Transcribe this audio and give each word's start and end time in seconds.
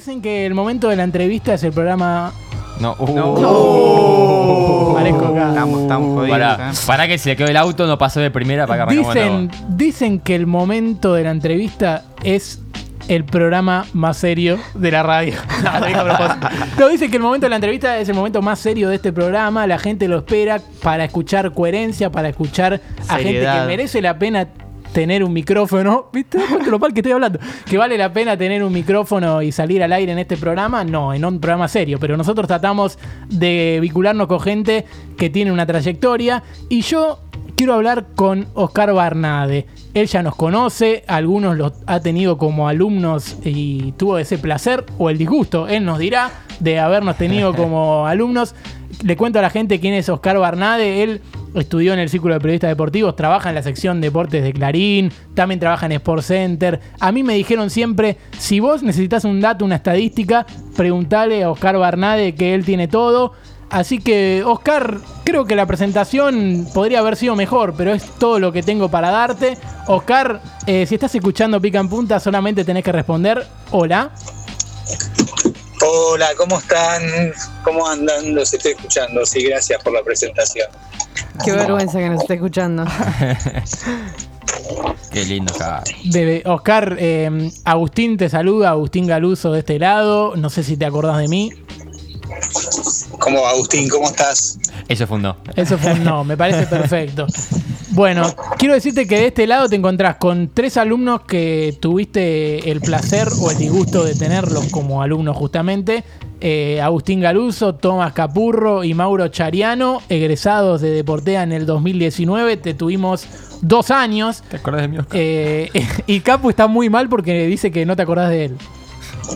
Dicen 0.00 0.22
que 0.22 0.46
el 0.46 0.54
momento 0.54 0.88
de 0.88 0.96
la 0.96 1.04
entrevista 1.04 1.52
es 1.52 1.62
el 1.62 1.74
programa. 1.74 2.32
No, 2.80 2.96
uh. 2.98 3.38
No. 3.38 4.94
Parezco 4.94 5.26
acá. 5.26 5.50
Estamos, 5.50 5.82
estamos 5.82 6.14
jodidos. 6.14 6.38
Para, 6.38 6.70
¿eh? 6.70 6.74
para 6.86 7.06
que 7.06 7.18
se 7.18 7.28
le 7.28 7.36
quedó 7.36 7.48
el 7.48 7.56
auto, 7.58 7.86
no 7.86 7.98
pasó 7.98 8.18
de 8.18 8.30
primera 8.30 8.66
para 8.66 8.86
que 8.86 8.96
Dicen, 8.96 9.50
dicen 9.68 10.18
que 10.18 10.34
el 10.34 10.46
momento 10.46 11.12
de 11.12 11.24
la 11.24 11.32
entrevista 11.32 12.04
es 12.22 12.62
el 13.08 13.26
programa 13.26 13.84
más 13.92 14.16
serio 14.16 14.58
de 14.72 14.90
la 14.90 15.02
radio. 15.02 15.34
No. 15.62 16.78
No, 16.78 16.88
dicen 16.88 17.10
que 17.10 17.18
el 17.18 17.22
momento 17.22 17.44
de 17.44 17.50
la 17.50 17.56
entrevista 17.56 17.98
es 17.98 18.08
el 18.08 18.14
momento 18.14 18.40
más 18.40 18.58
serio 18.58 18.88
de 18.88 18.94
este 18.94 19.12
programa. 19.12 19.66
La 19.66 19.78
gente 19.78 20.08
lo 20.08 20.16
espera 20.16 20.62
para 20.82 21.04
escuchar 21.04 21.52
coherencia, 21.52 22.10
para 22.10 22.30
escuchar 22.30 22.80
a 23.06 23.16
gente 23.18 23.40
que 23.40 23.66
merece 23.66 24.00
la 24.00 24.18
pena 24.18 24.48
tener 24.92 25.24
un 25.24 25.32
micrófono. 25.32 26.06
¿Viste? 26.12 26.38
¿Cuánto 26.48 26.70
lo 26.70 26.78
mal 26.78 26.92
que 26.92 27.00
estoy 27.00 27.12
hablando? 27.12 27.38
Que 27.66 27.78
vale 27.78 27.96
la 27.96 28.12
pena 28.12 28.36
tener 28.36 28.62
un 28.62 28.72
micrófono 28.72 29.42
y 29.42 29.52
salir 29.52 29.82
al 29.82 29.92
aire 29.92 30.12
en 30.12 30.18
este 30.18 30.36
programa. 30.36 30.84
No, 30.84 31.14
en 31.14 31.24
un 31.24 31.40
programa 31.40 31.68
serio. 31.68 31.98
Pero 32.00 32.16
nosotros 32.16 32.46
tratamos 32.46 32.98
de 33.28 33.78
vincularnos 33.80 34.26
con 34.26 34.40
gente 34.40 34.84
que 35.16 35.30
tiene 35.30 35.52
una 35.52 35.66
trayectoria. 35.66 36.42
Y 36.68 36.82
yo 36.82 37.18
quiero 37.60 37.74
hablar 37.74 38.06
con 38.14 38.46
Oscar 38.54 38.92
Barnade. 38.94 39.66
Él 39.92 40.06
ya 40.06 40.22
nos 40.22 40.34
conoce, 40.34 41.04
algunos 41.06 41.58
los 41.58 41.72
ha 41.86 42.00
tenido 42.00 42.38
como 42.38 42.68
alumnos 42.68 43.36
y 43.44 43.92
tuvo 43.98 44.16
ese 44.16 44.38
placer 44.38 44.86
o 44.96 45.10
el 45.10 45.18
disgusto, 45.18 45.68
él 45.68 45.84
nos 45.84 45.98
dirá, 45.98 46.30
de 46.58 46.78
habernos 46.78 47.18
tenido 47.18 47.54
como 47.56 48.06
alumnos. 48.06 48.54
Le 49.02 49.14
cuento 49.14 49.40
a 49.40 49.42
la 49.42 49.50
gente 49.50 49.78
quién 49.78 49.92
es 49.92 50.08
Oscar 50.08 50.38
Barnade. 50.38 51.02
Él 51.02 51.20
estudió 51.54 51.92
en 51.92 51.98
el 51.98 52.08
Círculo 52.08 52.34
de 52.34 52.40
Periodistas 52.40 52.70
Deportivos, 52.70 53.16
trabaja 53.16 53.48
en 53.48 53.54
la 53.54 53.62
sección 53.62 54.00
Deportes 54.00 54.42
de 54.42 54.52
Clarín, 54.52 55.12
también 55.34 55.60
trabaja 55.60 55.86
en 55.86 55.92
Sport 55.92 56.22
Center. 56.22 56.80
A 56.98 57.12
mí 57.12 57.22
me 57.22 57.34
dijeron 57.34 57.70
siempre, 57.70 58.16
si 58.38 58.60
vos 58.60 58.82
necesitas 58.82 59.24
un 59.24 59.40
dato, 59.40 59.64
una 59.64 59.76
estadística, 59.76 60.46
preguntale 60.76 61.42
a 61.42 61.50
Oscar 61.50 61.78
Barnade 61.78 62.34
que 62.34 62.54
él 62.54 62.64
tiene 62.64 62.88
todo. 62.88 63.32
Así 63.70 64.00
que, 64.00 64.42
Oscar, 64.44 64.98
creo 65.22 65.44
que 65.44 65.54
la 65.54 65.64
presentación 65.64 66.66
podría 66.74 66.98
haber 66.98 67.14
sido 67.14 67.36
mejor, 67.36 67.74
pero 67.76 67.92
es 67.92 68.02
todo 68.18 68.40
lo 68.40 68.50
que 68.50 68.64
tengo 68.64 68.88
para 68.88 69.10
darte. 69.10 69.56
Oscar, 69.86 70.42
eh, 70.66 70.86
si 70.86 70.96
estás 70.96 71.14
escuchando 71.14 71.60
Pica 71.60 71.78
en 71.78 71.88
Punta, 71.88 72.18
solamente 72.18 72.64
tenés 72.64 72.82
que 72.82 72.90
responder 72.90 73.46
hola. 73.70 74.10
Hola, 75.82 76.28
¿cómo 76.36 76.58
están? 76.58 77.32
¿Cómo 77.64 77.86
andan? 77.86 78.34
Los 78.34 78.52
estoy 78.52 78.72
escuchando. 78.72 79.24
Sí, 79.24 79.42
gracias 79.44 79.82
por 79.82 79.94
la 79.94 80.02
presentación. 80.02 80.68
Qué 81.44 81.52
vergüenza 81.52 81.98
que 81.98 82.10
nos 82.10 82.20
esté 82.22 82.34
escuchando. 82.34 82.84
Qué 85.10 85.24
lindo. 85.24 85.52
Bebe, 86.04 86.42
Oscar, 86.44 86.96
eh, 86.98 87.50
Agustín 87.64 88.16
te 88.16 88.28
saluda, 88.28 88.70
Agustín 88.70 89.06
Galuso 89.06 89.52
de 89.52 89.60
este 89.60 89.78
lado. 89.78 90.36
No 90.36 90.50
sé 90.50 90.62
si 90.62 90.76
te 90.76 90.84
acordás 90.84 91.18
de 91.18 91.28
mí. 91.28 91.50
¿Cómo, 93.18 93.46
Agustín? 93.46 93.88
¿Cómo 93.88 94.06
estás? 94.06 94.58
Eso 94.88 95.06
fue 95.06 95.16
un 95.16 95.22
no. 95.22 95.36
Eso 95.56 95.78
fue 95.78 95.92
un 95.92 96.04
no, 96.04 96.24
me 96.26 96.36
parece 96.36 96.66
perfecto. 96.66 97.26
Bueno, 97.92 98.34
quiero 98.56 98.74
decirte 98.74 99.06
que 99.06 99.16
de 99.16 99.26
este 99.26 99.46
lado 99.46 99.68
te 99.68 99.74
encontrás 99.74 100.16
con 100.16 100.50
tres 100.54 100.76
alumnos 100.76 101.22
que 101.22 101.76
tuviste 101.80 102.70
el 102.70 102.80
placer 102.80 103.28
o 103.40 103.50
el 103.50 103.58
disgusto 103.58 104.04
de 104.04 104.14
tenerlos 104.14 104.66
como 104.70 105.02
alumnos 105.02 105.36
justamente. 105.36 106.04
Eh, 106.40 106.80
Agustín 106.80 107.20
Galuso, 107.20 107.74
Tomás 107.74 108.12
Capurro 108.12 108.84
y 108.84 108.94
Mauro 108.94 109.28
Chariano, 109.28 110.02
egresados 110.08 110.80
de 110.80 110.90
Deportea 110.90 111.42
en 111.42 111.52
el 111.52 111.66
2019. 111.66 112.56
Te 112.58 112.74
tuvimos 112.74 113.26
dos 113.60 113.90
años. 113.90 114.42
¿Te 114.48 114.56
acuerdas 114.56 114.82
de 114.82 114.88
mí, 114.88 114.98
Oscar? 114.98 115.20
Eh, 115.20 115.70
y 116.06 116.20
Capu 116.20 116.48
está 116.50 116.68
muy 116.68 116.88
mal 116.88 117.08
porque 117.08 117.46
dice 117.46 117.70
que 117.70 117.84
no 117.84 117.96
te 117.96 118.02
acordás 118.02 118.30
de 118.30 118.46
él. 118.46 118.58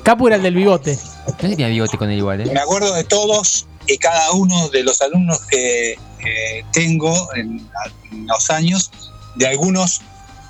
Capu 0.03 0.29
era 0.29 0.37
el 0.37 0.43
del 0.43 0.55
bigote. 0.55 0.97
No 1.27 1.35
tenía 1.35 1.69
bigote 1.69 1.99
con 1.99 2.09
él 2.11 2.19
igual, 2.19 2.41
¿eh? 2.41 2.51
Me 2.53 2.61
acuerdo 2.61 2.95
de 2.95 3.05
todos 3.05 3.67
y 3.87 3.99
cada 3.99 4.33
uno 4.33 4.69
de 4.69 4.83
los 4.83 5.03
alumnos 5.03 5.41
que 5.47 5.93
eh, 5.93 6.65
tengo 6.73 7.15
en, 7.35 7.59
en 7.59 8.04
los 8.27 8.51
años, 8.51 8.91
de 9.37 9.47
algunos 9.47 10.01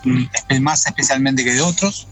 mm, 0.04 0.60
más 0.60 0.86
especialmente 0.86 1.44
que 1.44 1.52
de 1.52 1.60
otros, 1.60 2.06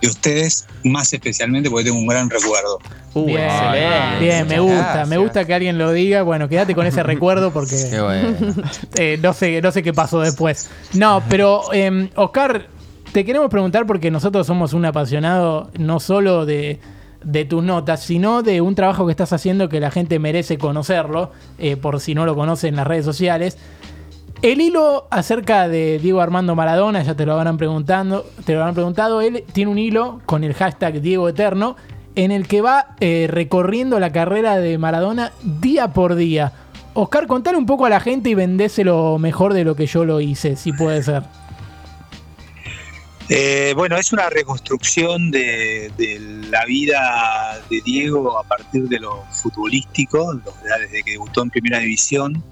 de 0.00 0.08
ustedes 0.08 0.66
más 0.84 1.12
especialmente 1.12 1.70
porque 1.70 1.84
tengo 1.84 1.98
un 1.98 2.06
gran 2.06 2.28
recuerdo. 2.30 2.78
Uh, 3.14 3.24
Bien, 3.24 3.40
excelente. 3.40 4.18
bien, 4.20 4.46
me 4.46 4.60
gusta, 4.60 4.82
gracias. 4.82 5.08
me 5.08 5.16
gusta 5.16 5.44
que 5.46 5.54
alguien 5.54 5.78
lo 5.78 5.92
diga. 5.92 6.22
Bueno, 6.22 6.48
quédate 6.48 6.74
con 6.74 6.86
ese 6.86 7.02
recuerdo 7.02 7.48
Qué 7.48 7.54
porque 7.54 8.00
bueno. 8.00 8.36
eh, 8.94 9.18
no, 9.22 9.32
sé, 9.32 9.62
no 9.62 9.72
sé 9.72 9.82
qué 9.82 9.94
pasó 9.94 10.20
después. 10.20 10.68
No, 10.92 11.22
pero 11.30 11.62
eh, 11.72 12.10
Oscar, 12.14 12.68
te 13.12 13.24
queremos 13.24 13.48
preguntar 13.48 13.86
porque 13.86 14.10
nosotros 14.10 14.46
somos 14.46 14.74
un 14.74 14.84
apasionado 14.84 15.70
no 15.78 15.98
solo 16.00 16.44
de, 16.44 16.78
de 17.24 17.44
tus 17.46 17.64
notas, 17.64 18.02
sino 18.02 18.42
de 18.42 18.60
un 18.60 18.74
trabajo 18.74 19.06
que 19.06 19.12
estás 19.12 19.32
haciendo 19.32 19.68
que 19.70 19.80
la 19.80 19.90
gente 19.90 20.18
merece 20.18 20.58
conocerlo, 20.58 21.32
eh, 21.58 21.76
por 21.76 22.00
si 22.00 22.14
no 22.14 22.26
lo 22.26 22.34
conoce 22.34 22.68
en 22.68 22.76
las 22.76 22.86
redes 22.86 23.04
sociales. 23.06 23.56
El 24.42 24.60
hilo 24.60 25.06
acerca 25.10 25.66
de 25.66 25.98
Diego 25.98 26.20
Armando 26.20 26.54
Maradona, 26.54 27.02
ya 27.02 27.14
te 27.14 27.24
lo 27.24 27.32
habrán 27.32 27.56
preguntando, 27.56 28.26
te 28.44 28.52
lo 28.52 28.60
habrán 28.60 28.74
preguntado, 28.74 29.22
él 29.22 29.44
tiene 29.52 29.70
un 29.70 29.78
hilo 29.78 30.20
con 30.26 30.44
el 30.44 30.52
hashtag 30.54 31.00
Diego 31.00 31.28
Eterno 31.28 31.76
en 32.16 32.30
el 32.30 32.46
que 32.46 32.60
va 32.60 32.96
eh, 33.00 33.28
recorriendo 33.30 33.98
la 33.98 34.12
carrera 34.12 34.58
de 34.58 34.78
Maradona 34.78 35.32
día 35.42 35.92
por 35.92 36.16
día. 36.16 36.52
Oscar, 36.94 37.26
contale 37.26 37.58
un 37.58 37.66
poco 37.66 37.86
a 37.86 37.90
la 37.90 38.00
gente 38.00 38.30
y 38.30 38.34
vendéselo 38.34 39.18
mejor 39.18 39.52
de 39.52 39.64
lo 39.64 39.74
que 39.74 39.86
yo 39.86 40.04
lo 40.04 40.20
hice, 40.20 40.56
si 40.56 40.72
puede 40.72 41.02
ser. 41.02 41.24
Eh, 43.28 43.74
bueno, 43.74 43.96
es 43.96 44.12
una 44.12 44.30
reconstrucción 44.30 45.30
de, 45.30 45.90
la 46.48 46.64
vida 46.64 47.60
de 47.68 47.80
Diego 47.84 48.38
a 48.38 48.44
partir 48.44 48.88
de 48.88 49.00
lo 49.00 49.24
futbolístico, 49.30 50.32
desde 50.34 51.02
que 51.02 51.12
debutó 51.12 51.42
en 51.42 51.50
Primera 51.50 51.80
División, 51.80 52.42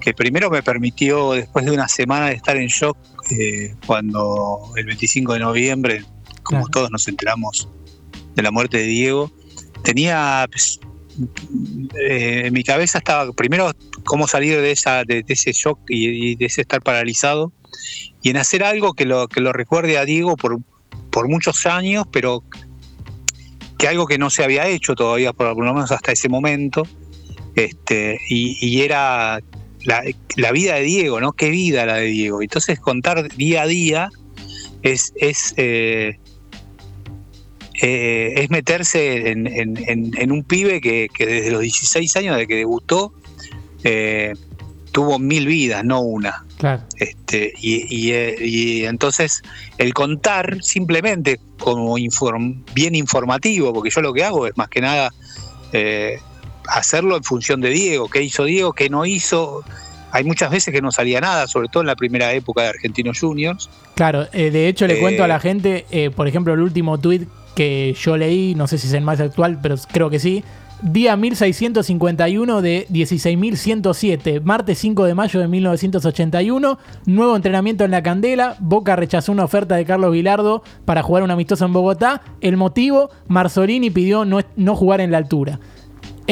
que 0.00 0.14
primero 0.14 0.50
me 0.50 0.62
permitió, 0.62 1.32
después 1.32 1.64
de 1.64 1.70
una 1.72 1.88
semana 1.88 2.26
de 2.26 2.34
estar 2.34 2.56
en 2.56 2.68
shock, 2.68 2.96
eh, 3.30 3.74
cuando 3.86 4.60
el 4.76 4.86
25 4.86 5.34
de 5.34 5.38
noviembre, 5.40 6.04
como 6.42 6.62
Claro. 6.62 6.70
todos 6.72 6.90
nos 6.90 7.06
enteramos 7.08 7.68
de 8.34 8.42
la 8.42 8.50
muerte 8.50 8.78
de 8.78 8.84
Diego, 8.84 9.30
tenía 9.84 10.46
pues, 10.50 10.80
eh, 12.00 12.42
en 12.46 12.52
mi 12.52 12.64
cabeza 12.64 12.98
estaba 12.98 13.30
primero 13.32 13.70
cómo 14.04 14.26
salir 14.26 14.60
de 14.60 14.70
esa 14.72 15.04
de, 15.04 15.22
de 15.22 15.34
ese 15.34 15.52
shock 15.52 15.78
y, 15.88 16.30
y 16.30 16.34
de 16.36 16.46
ese 16.46 16.62
estar 16.62 16.82
paralizado 16.82 17.52
y 18.22 18.30
en 18.30 18.36
hacer 18.36 18.62
algo 18.64 18.94
que 18.94 19.04
lo 19.04 19.28
que 19.28 19.40
lo 19.40 19.52
recuerde 19.52 19.98
a 19.98 20.04
Diego 20.04 20.36
por, 20.36 20.58
por 21.10 21.28
muchos 21.28 21.66
años 21.66 22.04
pero 22.10 22.42
que 23.78 23.88
algo 23.88 24.06
que 24.06 24.18
no 24.18 24.30
se 24.30 24.44
había 24.44 24.66
hecho 24.68 24.94
todavía 24.94 25.32
por 25.32 25.48
lo 25.56 25.74
menos 25.74 25.90
hasta 25.92 26.12
ese 26.12 26.28
momento 26.28 26.86
este 27.54 28.18
y, 28.28 28.56
y 28.66 28.82
era 28.82 29.40
la, 29.84 30.02
la 30.36 30.52
vida 30.52 30.74
de 30.74 30.82
Diego 30.82 31.20
no 31.20 31.32
qué 31.32 31.50
vida 31.50 31.86
la 31.86 31.96
de 31.96 32.06
Diego 32.06 32.42
entonces 32.42 32.78
contar 32.80 33.28
día 33.36 33.62
a 33.62 33.66
día 33.66 34.10
es 34.82 35.12
es 35.16 35.54
eh, 35.56 36.18
eh, 37.82 38.34
es 38.36 38.50
meterse 38.50 39.30
en, 39.30 39.46
en- 39.46 39.76
en- 39.88 40.10
en 40.16 40.32
un 40.32 40.44
pibe 40.44 40.80
que, 40.80 41.08
que 41.14 41.26
desde 41.26 41.50
los 41.50 41.62
16 41.62 42.14
años, 42.16 42.36
de 42.36 42.46
que 42.46 42.56
debutó, 42.56 43.12
eh, 43.84 44.34
tuvo 44.92 45.18
mil 45.18 45.46
vidas, 45.46 45.82
no 45.84 46.00
una. 46.00 46.44
Claro. 46.58 46.82
Este, 46.98 47.54
y, 47.58 47.86
y, 47.88 48.14
y 48.44 48.84
entonces 48.84 49.40
el 49.78 49.94
contar 49.94 50.62
simplemente 50.62 51.40
como 51.58 51.96
inform- 51.96 52.62
bien 52.74 52.94
informativo, 52.94 53.72
porque 53.72 53.88
yo 53.90 54.02
lo 54.02 54.12
que 54.12 54.24
hago 54.24 54.46
es 54.46 54.54
más 54.58 54.68
que 54.68 54.82
nada 54.82 55.10
eh, 55.72 56.18
hacerlo 56.70 57.16
en 57.16 57.24
función 57.24 57.60
de 57.60 57.70
Diego, 57.70 58.08
qué 58.08 58.22
hizo 58.22 58.44
Diego, 58.44 58.72
qué 58.72 58.88
no 58.88 59.04
hizo. 59.04 59.64
Hay 60.12 60.24
muchas 60.24 60.50
veces 60.50 60.72
que 60.74 60.80
no 60.82 60.90
salía 60.90 61.20
nada, 61.20 61.46
sobre 61.46 61.68
todo 61.68 61.82
en 61.82 61.86
la 61.86 61.96
primera 61.96 62.32
época 62.32 62.62
de 62.62 62.68
Argentinos 62.68 63.20
Juniors. 63.20 63.70
Claro, 63.94 64.26
eh, 64.32 64.50
de 64.50 64.68
hecho 64.68 64.86
le 64.86 64.94
Eh, 64.94 65.00
cuento 65.00 65.22
a 65.22 65.28
la 65.28 65.40
gente, 65.40 65.86
eh, 65.90 66.10
por 66.10 66.26
ejemplo, 66.26 66.54
el 66.54 66.60
último 66.60 66.98
tweet 66.98 67.26
que 67.54 67.94
yo 68.00 68.16
leí, 68.16 68.54
no 68.54 68.66
sé 68.66 68.78
si 68.78 68.86
es 68.86 68.92
el 68.92 69.02
más 69.02 69.20
actual, 69.20 69.58
pero 69.60 69.76
creo 69.92 70.10
que 70.10 70.18
sí. 70.18 70.42
Día 70.82 71.14
1651 71.14 72.62
de 72.62 72.86
16.107, 72.88 74.40
martes 74.42 74.78
5 74.78 75.04
de 75.04 75.14
mayo 75.14 75.38
de 75.38 75.46
1981, 75.46 76.78
nuevo 77.04 77.36
entrenamiento 77.36 77.84
en 77.84 77.90
la 77.90 78.02
Candela, 78.02 78.56
Boca 78.60 78.96
rechazó 78.96 79.30
una 79.30 79.44
oferta 79.44 79.76
de 79.76 79.84
Carlos 79.84 80.12
Vilardo 80.12 80.62
para 80.86 81.02
jugar 81.02 81.22
un 81.22 81.30
amistoso 81.30 81.66
en 81.66 81.74
Bogotá, 81.74 82.22
el 82.40 82.56
motivo, 82.56 83.10
Marzolini 83.28 83.90
pidió 83.90 84.24
no, 84.24 84.40
no 84.56 84.74
jugar 84.74 85.02
en 85.02 85.10
la 85.10 85.18
altura. 85.18 85.60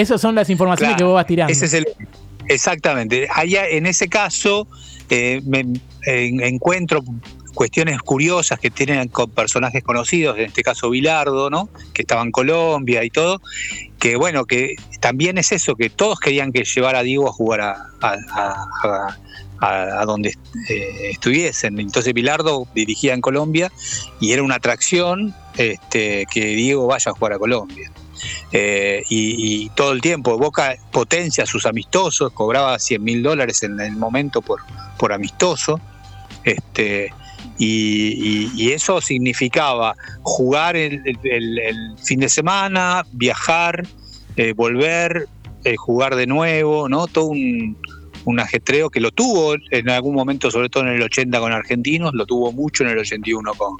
Esas 0.00 0.20
son 0.20 0.34
las 0.34 0.48
informaciones 0.50 0.90
Claro, 0.94 0.98
que 0.98 1.04
vos 1.04 1.14
vas 1.14 1.26
tirando. 1.26 1.52
Ese 1.52 1.66
es 1.66 1.74
el, 1.74 1.86
exactamente. 2.48 3.28
Allá, 3.34 3.66
en 3.68 3.86
ese 3.86 4.08
caso, 4.08 4.66
eh, 5.10 5.40
me 5.44 5.60
en- 6.06 6.40
encuentro 6.42 7.02
cuestiones 7.54 8.00
curiosas 8.02 8.60
que 8.60 8.70
tienen 8.70 9.08
con 9.08 9.30
personajes 9.30 9.82
conocidos, 9.82 10.38
en 10.38 10.44
este 10.44 10.62
caso 10.62 10.90
Bilardo, 10.90 11.50
¿no? 11.50 11.68
Que 11.92 12.02
estaba 12.02 12.22
en 12.22 12.30
Colombia 12.30 13.02
y 13.02 13.10
todo. 13.10 13.40
Que 13.98 14.14
bueno, 14.16 14.44
que 14.44 14.76
también 15.00 15.38
es 15.38 15.50
eso, 15.50 15.74
que 15.74 15.90
todos 15.90 16.20
querían 16.20 16.52
que 16.52 16.62
llevara 16.64 17.00
a 17.00 17.02
Diego 17.02 17.28
a 17.28 17.32
jugar 17.32 17.60
a, 17.62 17.72
a- 18.00 18.16
a- 18.32 18.66
a- 18.84 19.18
a, 19.60 20.00
a 20.02 20.04
donde 20.04 20.34
eh, 20.68 21.10
estuviesen. 21.10 21.80
Entonces 21.80 22.14
Bilardo 22.14 22.68
dirigía 22.76 23.12
en 23.14 23.20
Colombia 23.20 23.72
y 24.20 24.30
era 24.32 24.44
una 24.44 24.54
atracción 24.54 25.34
este, 25.56 26.26
que 26.32 26.46
Diego 26.54 26.86
vaya 26.86 27.10
a 27.10 27.14
jugar 27.14 27.32
a 27.32 27.38
Colombia. 27.40 27.90
Eh, 28.52 29.02
y, 29.08 29.68
todo 29.70 29.92
el 29.92 30.00
tiempo 30.00 30.38
Boca 30.38 30.74
potencia 30.90 31.44
a 31.44 31.46
sus 31.46 31.66
amistosos, 31.66 32.32
cobraba 32.32 32.78
100 32.78 33.02
mil 33.02 33.22
dólares 33.22 33.62
en 33.62 33.78
el 33.80 33.96
momento 33.96 34.42
por, 34.42 34.60
por 34.98 35.12
amistoso. 35.12 35.80
Este, 36.44 37.12
y, 37.58 38.70
eso 38.70 39.00
significaba 39.00 39.94
jugar 40.22 40.76
el 40.76 41.02
fin 42.02 42.20
de 42.20 42.28
semana, 42.28 43.04
viajar, 43.12 43.86
eh, 44.38 44.52
volver, 44.52 45.26
eh, 45.64 45.74
jugar 45.76 46.14
de 46.14 46.28
nuevo, 46.28 46.88
¿no? 46.88 47.08
Todo 47.08 47.24
un, 47.26 47.76
un 48.24 48.38
ajetreo 48.38 48.88
que 48.88 49.00
lo 49.00 49.10
tuvo 49.10 49.56
en 49.72 49.90
algún 49.90 50.14
momento, 50.14 50.48
sobre 50.48 50.68
todo 50.68 50.84
en 50.84 50.90
el 50.90 51.02
80 51.02 51.40
con 51.40 51.52
Argentinos, 51.52 52.14
lo 52.14 52.24
tuvo 52.24 52.52
mucho 52.52 52.84
en 52.84 52.90
el 52.90 52.98
81 52.98 53.54
con, 53.54 53.76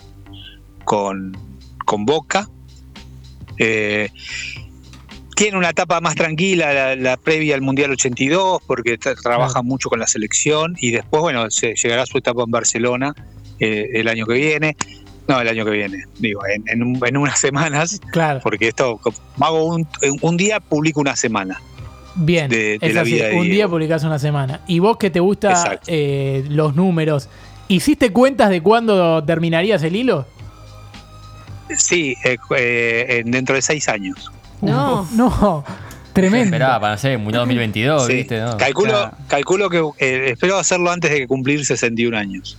con, 0.85 1.38
con 1.87 2.05
Boca. 2.05 2.49
Eh, 3.58 4.08
tiene 5.37 5.56
una 5.56 5.70
etapa 5.70 6.00
más 6.00 6.16
tranquila, 6.16 6.72
la, 6.72 6.96
la 6.96 7.16
previa 7.16 7.55
al 7.55 7.60
Mundial 7.60 7.93
82, 7.93 8.60
porque 8.66 8.99
tra- 8.99 9.20
trabaja 9.22 9.62
mucho 9.62 9.88
con 9.88 10.00
la 10.00 10.06
selección 10.08 10.76
y 10.81 10.90
después, 10.90 11.20
bueno, 11.22 11.49
se, 11.50 11.75
llegará 11.75 12.06
su 12.06 12.19
etapa 12.19 12.43
en 12.43 12.50
Barcelona 12.50 13.14
eh, 13.60 13.88
el 13.94 14.08
año 14.08 14.26
que 14.26 14.34
viene. 14.34 14.76
No, 15.28 15.40
el 15.40 15.46
año 15.49 15.64
que 15.64 15.70
viene, 15.72 16.05
digo, 16.19 16.40
en, 16.46 16.64
en 16.69 16.82
un- 16.82 17.00
en 17.06 17.16
unas 17.19 17.38
semanas, 17.38 18.00
Claro. 18.10 18.40
porque 18.43 18.66
esto, 18.69 18.99
hago 19.40 19.64
un, 19.66 19.87
un 20.22 20.37
día, 20.37 20.58
publico 20.58 21.00
una 21.00 21.14
semana. 21.14 21.61
Bien, 22.16 22.49
de- 22.50 22.78
de 22.78 22.87
es 22.87 22.94
la 22.94 23.02
así, 23.02 23.12
vida 23.12 23.28
de 23.28 23.37
un 23.37 23.44
día 23.49 23.69
publicás 23.69 24.02
una 24.04 24.19
semana. 24.19 24.61
Y 24.66 24.81
vos 24.81 24.96
que 24.96 25.11
te 25.11 25.20
gusta 25.20 25.78
eh, 25.87 26.44
los 26.49 26.75
números, 26.75 27.28
¿hiciste 27.69 28.11
cuentas 28.11 28.50
de 28.50 28.61
cuándo 28.61 29.22
terminarías 29.22 29.82
el 29.84 29.94
hilo? 29.94 30.26
Sí, 31.76 32.17
eh, 32.25 32.37
eh, 32.56 33.23
en- 33.25 33.31
dentro 33.31 33.55
de 33.55 33.62
seis 33.62 33.88
años. 33.88 34.31
No. 34.61 35.09
No, 35.12 35.65
tremendo. 36.12 36.44
Esperaba 36.56 36.81
para, 36.81 36.97
sé, 36.99 37.17
Mundial 37.17 37.43
2022, 37.43 38.06
Sí. 38.06 38.12
¿viste? 38.15 38.41
No, 38.41 38.56
calculo, 38.56 38.93
ya- 38.93 39.12
calculo 39.29 39.70
que 39.70 39.79
eh, 39.99 40.31
espero 40.32 40.59
hacerlo 40.59 40.91
antes 40.91 41.11
de 41.11 41.26
cumplir 41.26 41.65
61 41.65 42.17
años. 42.17 42.59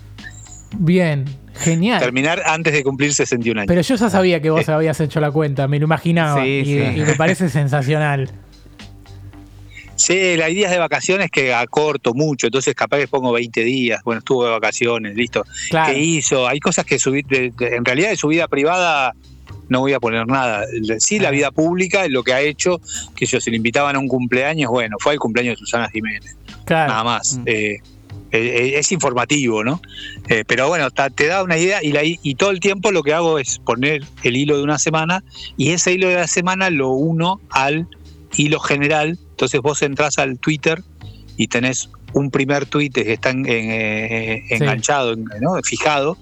Bien, 0.77 1.25
genial. 1.55 1.99
Terminar 1.99 2.43
antes 2.45 2.71
de 2.73 2.83
cumplir 2.83 3.13
61 3.13 3.59
años. 3.61 3.67
Pero 3.67 3.81
yo 3.81 3.95
ya 3.95 4.09
sabía 4.09 4.41
que 4.41 4.49
vos 4.49 4.69
habías 4.69 4.99
hecho 5.01 5.19
la 5.19 5.31
cuenta, 5.31 5.67
me 5.67 5.79
lo 5.79 5.85
imaginaba. 5.85 6.41
Sí, 6.43 6.47
y, 6.47 6.65
sí. 6.65 6.79
y 6.95 7.01
me 7.01 7.15
parece 7.15 7.49
sensacional. 7.49 8.29
Sí, 10.09 10.35
la 10.37 10.49
idea 10.49 10.65
es 10.65 10.71
de 10.71 10.79
vacaciones 10.79 11.29
que 11.29 11.53
acorto 11.53 12.13
mucho, 12.15 12.47
entonces 12.47 12.73
capaz 12.73 12.97
que 12.97 13.07
pongo 13.07 13.31
20 13.31 13.63
días. 13.63 14.01
Bueno, 14.03 14.19
estuvo 14.19 14.43
de 14.45 14.49
vacaciones, 14.51 15.15
listo. 15.15 15.43
Claro. 15.69 15.93
¿Qué 15.93 15.99
hizo? 15.99 16.47
Hay 16.47 16.59
cosas 16.59 16.83
que 16.85 16.97
subí. 16.97 17.21
de- 17.21 17.51
de- 17.57 17.75
en 17.75 17.85
realidad, 17.85 18.09
de 18.09 18.15
su 18.17 18.27
vida 18.29 18.47
privada 18.47 19.13
no 19.67 19.81
voy 19.81 19.93
a 19.93 19.99
poner 19.99 20.25
nada. 20.25 20.65
Sí, 20.97 21.19
la 21.19 21.29
vida 21.29 21.51
pública 21.51 22.03
es 22.05 22.11
lo 22.11 22.23
que 22.23 22.33
ha 22.33 22.41
hecho. 22.41 22.81
Que 23.15 23.27
yo, 23.27 23.39
si 23.39 23.51
le 23.51 23.57
invitaban 23.57 23.95
a 23.95 23.99
un 23.99 24.07
cumpleaños, 24.07 24.71
bueno, 24.71 24.97
fue 24.99 25.13
el 25.13 25.19
cumpleaños 25.19 25.53
de 25.53 25.57
Susana 25.59 25.89
Jiménez. 25.89 26.35
Claro. 26.65 26.91
nada 26.91 27.03
más. 27.03 27.37
Mm. 27.37 27.43
Eh, 27.45 27.77
eh, 28.31 28.73
es 28.77 28.91
informativo, 28.91 29.63
¿no? 29.63 29.79
Eh, 30.27 30.43
pero 30.47 30.67
bueno, 30.67 30.89
ta- 30.91 31.09
te 31.11 31.25
da 31.27 31.43
una 31.43 31.57
idea 31.57 31.83
y, 31.83 31.91
la- 31.91 32.03
y 32.03 32.35
todo 32.35 32.51
el 32.51 32.59
tiempo 32.59 32.91
lo 32.91 33.01
que 33.03 33.13
hago 33.13 33.37
es 33.39 33.59
poner 33.59 34.03
el 34.23 34.37
hilo 34.37 34.57
de 34.57 34.63
una 34.63 34.77
semana 34.79 35.23
y 35.57 35.69
ese 35.71 35.93
hilo 35.93 36.07
de 36.09 36.15
la 36.15 36.27
semana 36.27 36.69
lo 36.71 36.89
uno 36.89 37.39
al 37.51 37.87
hilo 38.37 38.59
general. 38.59 39.17
Entonces 39.39 39.61
vos 39.61 39.81
entras 39.83 40.17
al 40.17 40.37
Twitter 40.37 40.83
y 41.37 41.47
tenés 41.47 41.89
un 42.11 42.29
primer 42.29 42.65
tweet 42.65 42.89
que 42.89 43.13
está 43.13 43.29
en- 43.29 43.45
en, 43.45 43.71
eh, 43.71 44.43
enganchado, 44.49 45.13
en- 45.13 45.23
¿no? 45.39 45.53
fijado, 45.63 46.17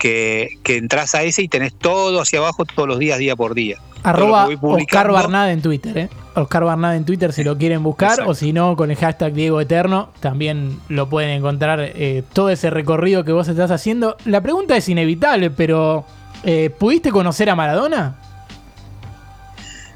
que, 0.00 0.48
que 0.64 0.76
entras 0.76 1.14
a 1.14 1.22
ese 1.22 1.42
y 1.42 1.48
tenés 1.48 1.74
todo 1.74 2.20
hacia 2.20 2.40
abajo 2.40 2.64
todos 2.64 2.88
los 2.88 2.98
días, 2.98 3.18
día 3.20 3.36
por 3.36 3.54
día. 3.54 3.76
Arroba 4.02 4.48
Oscar. 4.60 5.12
Barnada 5.12 5.52
en 5.52 5.62
Twitter, 5.62 5.96
¿eh? 5.96 6.08
Oscar 6.34 6.64
Barnada 6.64 6.96
en 6.96 7.04
Twitter 7.04 7.32
si 7.32 7.44
lo 7.44 7.56
quieren 7.56 7.84
buscar, 7.84 8.10
Exacto. 8.10 8.32
o 8.32 8.34
si 8.34 8.52
no, 8.52 8.74
con 8.74 8.90
el 8.90 8.96
hashtag 8.96 9.32
Diego 9.32 9.60
Eterno, 9.60 10.10
también 10.18 10.80
lo 10.88 11.08
pueden 11.08 11.30
encontrar 11.30 11.78
eh, 11.80 12.24
todo 12.32 12.50
ese 12.50 12.70
recorrido 12.70 13.24
que 13.24 13.30
vos 13.30 13.46
estás 13.46 13.70
haciendo. 13.70 14.16
La 14.24 14.40
pregunta 14.40 14.76
es 14.76 14.88
inevitable, 14.88 15.50
pero 15.50 16.04
eh, 16.42 16.70
¿pudiste 16.76 17.12
conocer 17.12 17.48
a 17.48 17.54
Maradona? 17.54 18.16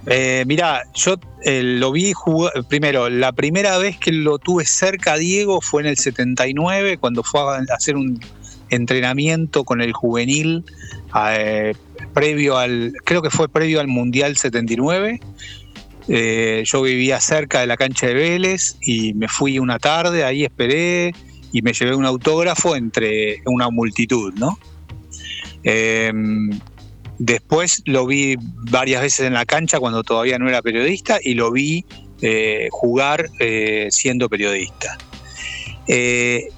Eh, 0.06 0.44
mira, 0.46 0.82
yo 0.94 1.16
eh, 1.44 1.62
lo 1.62 1.92
vi 1.92 2.12
primero, 2.68 3.08
la 3.08 3.32
primera 3.32 3.78
vez 3.78 3.98
que 3.98 4.12
lo 4.12 4.38
tuve 4.38 4.64
cerca 4.64 5.14
a 5.14 5.16
Diego 5.18 5.60
fue 5.60 5.82
en 5.82 5.88
el 5.88 5.98
79, 5.98 6.98
cuando 6.98 7.22
fue 7.22 7.40
a 7.40 7.60
hacer 7.74 7.96
un 7.96 8.18
entrenamiento 8.70 9.64
con 9.64 9.80
el 9.80 9.92
juvenil 9.92 10.64
eh, 11.30 11.74
previo 12.14 12.56
al, 12.56 12.94
creo 13.04 13.20
que 13.20 13.30
fue 13.30 13.48
previo 13.48 13.80
al 13.80 13.88
Mundial 13.88 14.36
79. 14.36 15.20
Eh, 16.08 16.62
yo 16.64 16.82
vivía 16.82 17.20
cerca 17.20 17.60
de 17.60 17.66
la 17.66 17.76
cancha 17.76 18.06
de 18.06 18.14
Vélez 18.14 18.76
y 18.80 19.12
me 19.14 19.28
fui 19.28 19.58
una 19.58 19.78
tarde, 19.78 20.24
ahí 20.24 20.44
esperé 20.44 21.14
y 21.52 21.62
me 21.62 21.72
llevé 21.72 21.94
un 21.94 22.06
autógrafo 22.06 22.74
entre 22.74 23.42
una 23.44 23.70
multitud, 23.70 24.32
¿no? 24.34 24.58
Después 27.22 27.82
lo 27.84 28.06
vi 28.06 28.36
varias 28.70 29.02
veces 29.02 29.26
en 29.26 29.34
la 29.34 29.44
cancha 29.44 29.78
cuando 29.78 30.02
todavía 30.02 30.38
no 30.38 30.48
era 30.48 30.62
periodista 30.62 31.18
y 31.22 31.34
lo 31.34 31.52
vi 31.52 31.84
eh, 32.22 32.68
jugar 32.70 33.28
eh, 33.38 33.88
siendo 33.90 34.30
periodista. 34.30 34.96
Eh, 35.86 36.48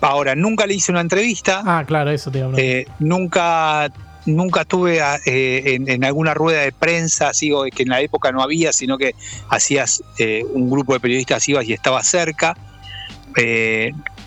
ahora, 0.00 0.34
nunca 0.34 0.66
le 0.66 0.74
hice 0.74 0.90
una 0.90 1.00
entrevista, 1.00 1.62
Ah, 1.64 1.84
claro, 1.86 2.10
eso 2.10 2.28
te 2.32 2.40
eh, 2.58 2.86
nunca, 2.98 3.88
nunca 4.26 4.64
a- 5.00 5.18
eh, 5.26 5.62
en, 5.76 5.88
en 5.88 6.04
alguna 6.04 6.34
rueda 6.34 6.62
de 6.62 6.72
prensa, 6.72 7.28
así, 7.28 7.52
o 7.52 7.62
que 7.62 7.84
en 7.84 7.90
la 7.90 8.00
época 8.00 8.32
no 8.32 8.42
había, 8.42 8.72
sino 8.72 8.98
que 8.98 9.14
hacías 9.48 10.02
un 10.52 10.68
grupo 10.70 10.92
de 10.92 10.98
periodistas, 10.98 11.48
ibas 11.48 11.66
y 11.68 11.72
estaba 11.72 12.02
cerca, 12.02 12.56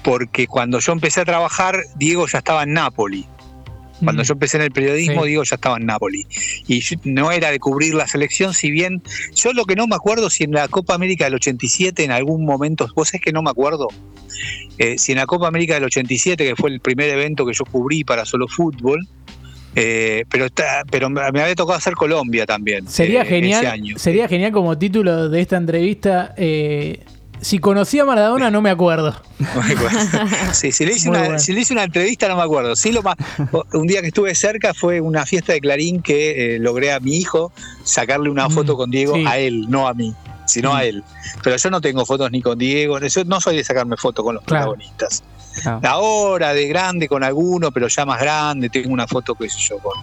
porque 0.02 0.48
cuando 0.48 0.80
yo 0.80 0.94
empecé 0.94 1.20
a 1.22 1.26
trabajar, 1.26 1.84
Diego 1.96 2.26
ya 2.28 2.38
estaba 2.38 2.64
en 2.64 2.72
Nápoli. 2.74 3.26
Cuando 4.04 4.24
yo 4.24 4.34
empecé 4.34 4.58
en 4.58 4.64
el 4.64 4.72
periodismo, 4.72 5.24
Sí. 5.24 5.28
Diego 5.30 5.44
ya 5.44 5.56
estaba 5.56 5.78
en 5.78 5.86
Nápoli. 5.86 6.26
Y 6.68 6.80
yo- 6.82 6.96
no 7.04 7.32
era 7.32 7.52
de 7.52 7.60
cubrir 7.60 7.94
la 7.94 8.08
selección, 8.08 8.54
si 8.54 8.72
bien 8.72 9.02
yo 9.36 9.54
lo 9.54 9.66
que 9.66 9.76
no 9.76 9.88
me 9.88 9.96
acuerdo 9.96 10.30
si 10.30 10.44
en 10.44 10.52
la 10.52 10.68
Copa 10.68 10.94
América 10.96 11.26
del 11.26 11.36
87 11.36 12.04
en 12.04 12.12
algún 12.12 12.46
momento, 12.46 12.88
vos 12.96 13.10
sabés 13.10 13.22
que 13.22 13.32
no 13.32 13.42
me 13.42 13.50
acuerdo, 13.50 13.88
eh, 14.78 14.98
si 14.98 15.12
en 15.12 15.20
la 15.20 15.26
Copa 15.26 15.48
América 15.48 15.76
del 15.76 15.84
87, 15.86 16.44
que 16.46 16.56
fue 16.56 16.70
el 16.70 16.80
primer 16.80 17.10
evento 17.10 17.46
que 17.46 17.54
yo 17.54 17.64
cubrí 17.66 18.04
para 18.04 18.26
solo 18.26 18.48
fútbol, 18.48 19.00
eh, 19.76 20.26
pero 20.30 20.46
está, 20.46 20.84
pero 20.92 21.10
me 21.10 21.22
había 21.22 21.56
tocado 21.56 21.78
hacer 21.78 21.94
Colombia 21.94 22.46
también. 22.46 22.88
Sería 22.88 23.22
eh, 23.22 23.24
ese 23.24 23.30
genial, 23.36 23.66
año. 23.66 23.98
sería 23.98 24.28
genial 24.28 24.52
como 24.52 24.78
título 24.78 25.30
de 25.30 25.42
esta 25.42 25.58
entrevista. 25.58 26.34
eh, 26.38 27.00
si 27.42 27.60
conocí 27.60 28.00
a 28.00 28.06
Maradona, 28.06 28.50
no 28.52 28.62
me 28.62 28.70
acuerdo. 28.70 29.16
Sí, 30.54 30.72
si, 30.72 30.86
le 30.86 30.94
hice 30.94 31.10
Muy 31.10 31.18
una, 31.18 31.26
bueno. 31.26 31.40
si 31.40 31.52
le 31.54 31.62
hice 31.62 31.74
una 31.74 31.84
entrevista 31.84 32.28
no 32.28 32.36
me 32.38 32.44
acuerdo. 32.44 32.76
Sí, 32.76 32.92
lo 32.92 33.02
más, 33.04 33.16
un 33.74 33.88
día 33.88 34.02
que 34.02 34.08
estuve 34.08 34.34
cerca 34.36 34.74
fue 34.74 35.02
una 35.02 35.26
fiesta 35.26 35.54
de 35.54 35.60
Clarín 35.62 36.02
que 36.02 36.56
eh, 36.56 36.60
logré 36.60 36.94
a 36.94 37.00
mi 37.00 37.18
hijo 37.18 37.52
sacarle 37.84 38.30
una 38.30 38.48
Mm, 38.48 38.52
foto 38.52 38.76
con 38.78 38.90
Diego 38.92 39.16
sí. 39.16 39.26
a 39.28 39.38
él, 39.40 39.66
no 39.70 39.88
a 39.88 39.94
mí, 39.94 40.14
sino 40.46 40.72
Mm. 40.74 40.76
a 40.76 40.84
él. 40.86 41.04
Pero 41.44 41.58
yo 41.58 41.70
no 41.70 41.82
tengo 41.82 42.06
fotos 42.06 42.32
ni 42.32 42.42
con 42.42 42.58
Diego, 42.58 43.00
yo 43.00 43.24
no 43.26 43.42
soy 43.42 43.58
de 43.58 43.64
sacarme 43.64 43.98
fotos 43.98 44.24
con 44.24 44.36
los 44.36 44.44
Claro. 44.46 44.72
protagonistas. 44.72 45.24
Claro. 45.62 45.80
Ahora 45.84 46.54
de 46.54 46.68
grande 46.68 47.08
con 47.08 47.24
alguno, 47.24 47.72
pero 47.72 47.88
ya 47.88 48.06
más 48.06 48.20
grande, 48.22 48.70
tengo 48.70 48.92
una 48.92 49.06
foto, 49.08 49.36
qué 49.36 49.50
sé 49.50 49.60
yo, 49.60 49.78
con, 49.80 49.94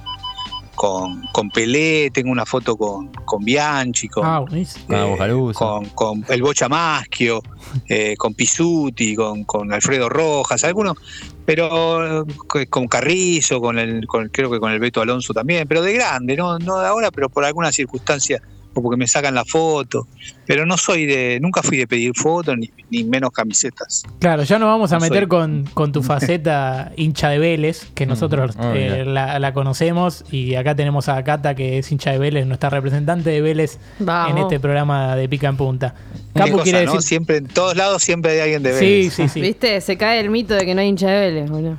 con, 0.81 1.21
con 1.31 1.51
Pelé, 1.51 2.11
tengo 2.11 2.31
una 2.31 2.47
foto 2.47 2.75
con, 2.75 3.09
con 3.27 3.45
Bianchi, 3.45 4.09
con, 4.09 4.25
Ah. 4.25 4.43
Con 4.49 5.53
con, 5.53 5.85
con 5.91 6.25
el 6.27 6.41
Bocha 6.41 6.71
Maschio, 6.71 7.43
eh, 7.87 8.15
con 8.17 8.33
Pisuti, 8.33 9.15
con, 9.15 9.45
con 9.45 9.71
Alfredo 9.75 10.09
Rojas, 10.09 10.65
algunos, 10.65 10.97
pero 11.45 12.23
eh, 12.23 12.67
con 12.71 12.89
Carrizo, 12.89 13.61
con 13.61 13.79
el, 13.79 14.07
con, 14.07 14.31
creo 14.31 14.51
que 14.51 14.59
con 14.59 14.73
el 14.73 14.81
Beto 14.81 15.03
Alonso 15.03 15.35
también, 15.35 15.69
pero 15.69 15.83
de 15.83 15.93
grande, 15.93 16.35
no, 16.35 16.59
no 16.59 16.79
de 16.79 16.87
ahora, 16.87 17.11
pero 17.11 17.29
por 17.29 17.45
alguna 17.45 17.71
circunstancia, 17.73 18.41
o 18.75 18.83
porque 18.83 18.97
me 18.97 19.07
sacan 19.07 19.35
la 19.35 19.45
foto, 19.45 20.07
pero 20.47 20.65
no 20.67 20.77
soy 20.77 21.07
de, 21.07 21.39
nunca 21.41 21.63
fui 21.63 21.77
de 21.77 21.87
pedir 21.87 22.13
fotos 22.15 22.57
ni, 22.57 22.71
ni 22.91 23.05
menos 23.05 23.31
camisetas. 23.33 24.05
Claro, 24.21 24.43
ya 24.45 24.59
nos 24.59 24.69
vamos 24.69 24.93
a 24.93 24.97
No 24.97 25.01
meter 25.03 25.27
con, 25.29 25.65
con 25.75 25.93
tu 25.93 26.03
faceta 26.03 26.93
hincha 26.97 27.29
de 27.31 27.39
Vélez, 27.39 27.87
que 27.95 28.07
nosotros 28.07 28.55
Oh, 28.59 28.73
eh, 28.75 29.05
la, 29.05 29.39
la 29.39 29.53
conocemos, 29.53 30.25
y 30.31 30.55
acá 30.55 30.75
tenemos 30.75 31.09
a 31.09 31.23
Cata, 31.25 31.55
que 31.55 31.79
es 31.79 31.91
hincha 31.93 32.13
de 32.13 32.19
Vélez, 32.19 32.47
nuestra 32.47 32.71
representante 32.71 33.31
de 33.31 33.41
Vélez 33.41 33.79
Vamos. 33.99 34.33
en 34.33 34.39
este 34.39 34.61
programa 34.61 35.17
de 35.17 35.29
Pica 35.29 35.49
en 35.49 35.57
Punta. 35.57 35.95
Capu 36.35 36.53
cosa, 36.53 36.65
quiere 36.65 36.85
¿no? 36.87 36.93
decir... 36.93 37.03
Siempre, 37.09 37.37
en 37.39 37.47
todos 37.49 37.77
lados 37.77 38.03
siempre 38.03 38.33
hay 38.33 38.41
alguien 38.41 38.63
de 38.63 38.73
Sí, 38.79 38.85
Vélez. 38.85 39.13
sí, 39.15 39.29
sí. 39.29 39.41
¿Viste? 39.41 39.81
Se 39.81 39.97
cae 39.97 40.21
el 40.21 40.31
mito 40.31 40.55
de 40.55 40.65
que 40.65 40.75
no 40.75 40.81
hay 40.81 40.89
hincha 40.89 41.09
de 41.09 41.21
Vélez, 41.33 41.51
boludo. 41.51 41.77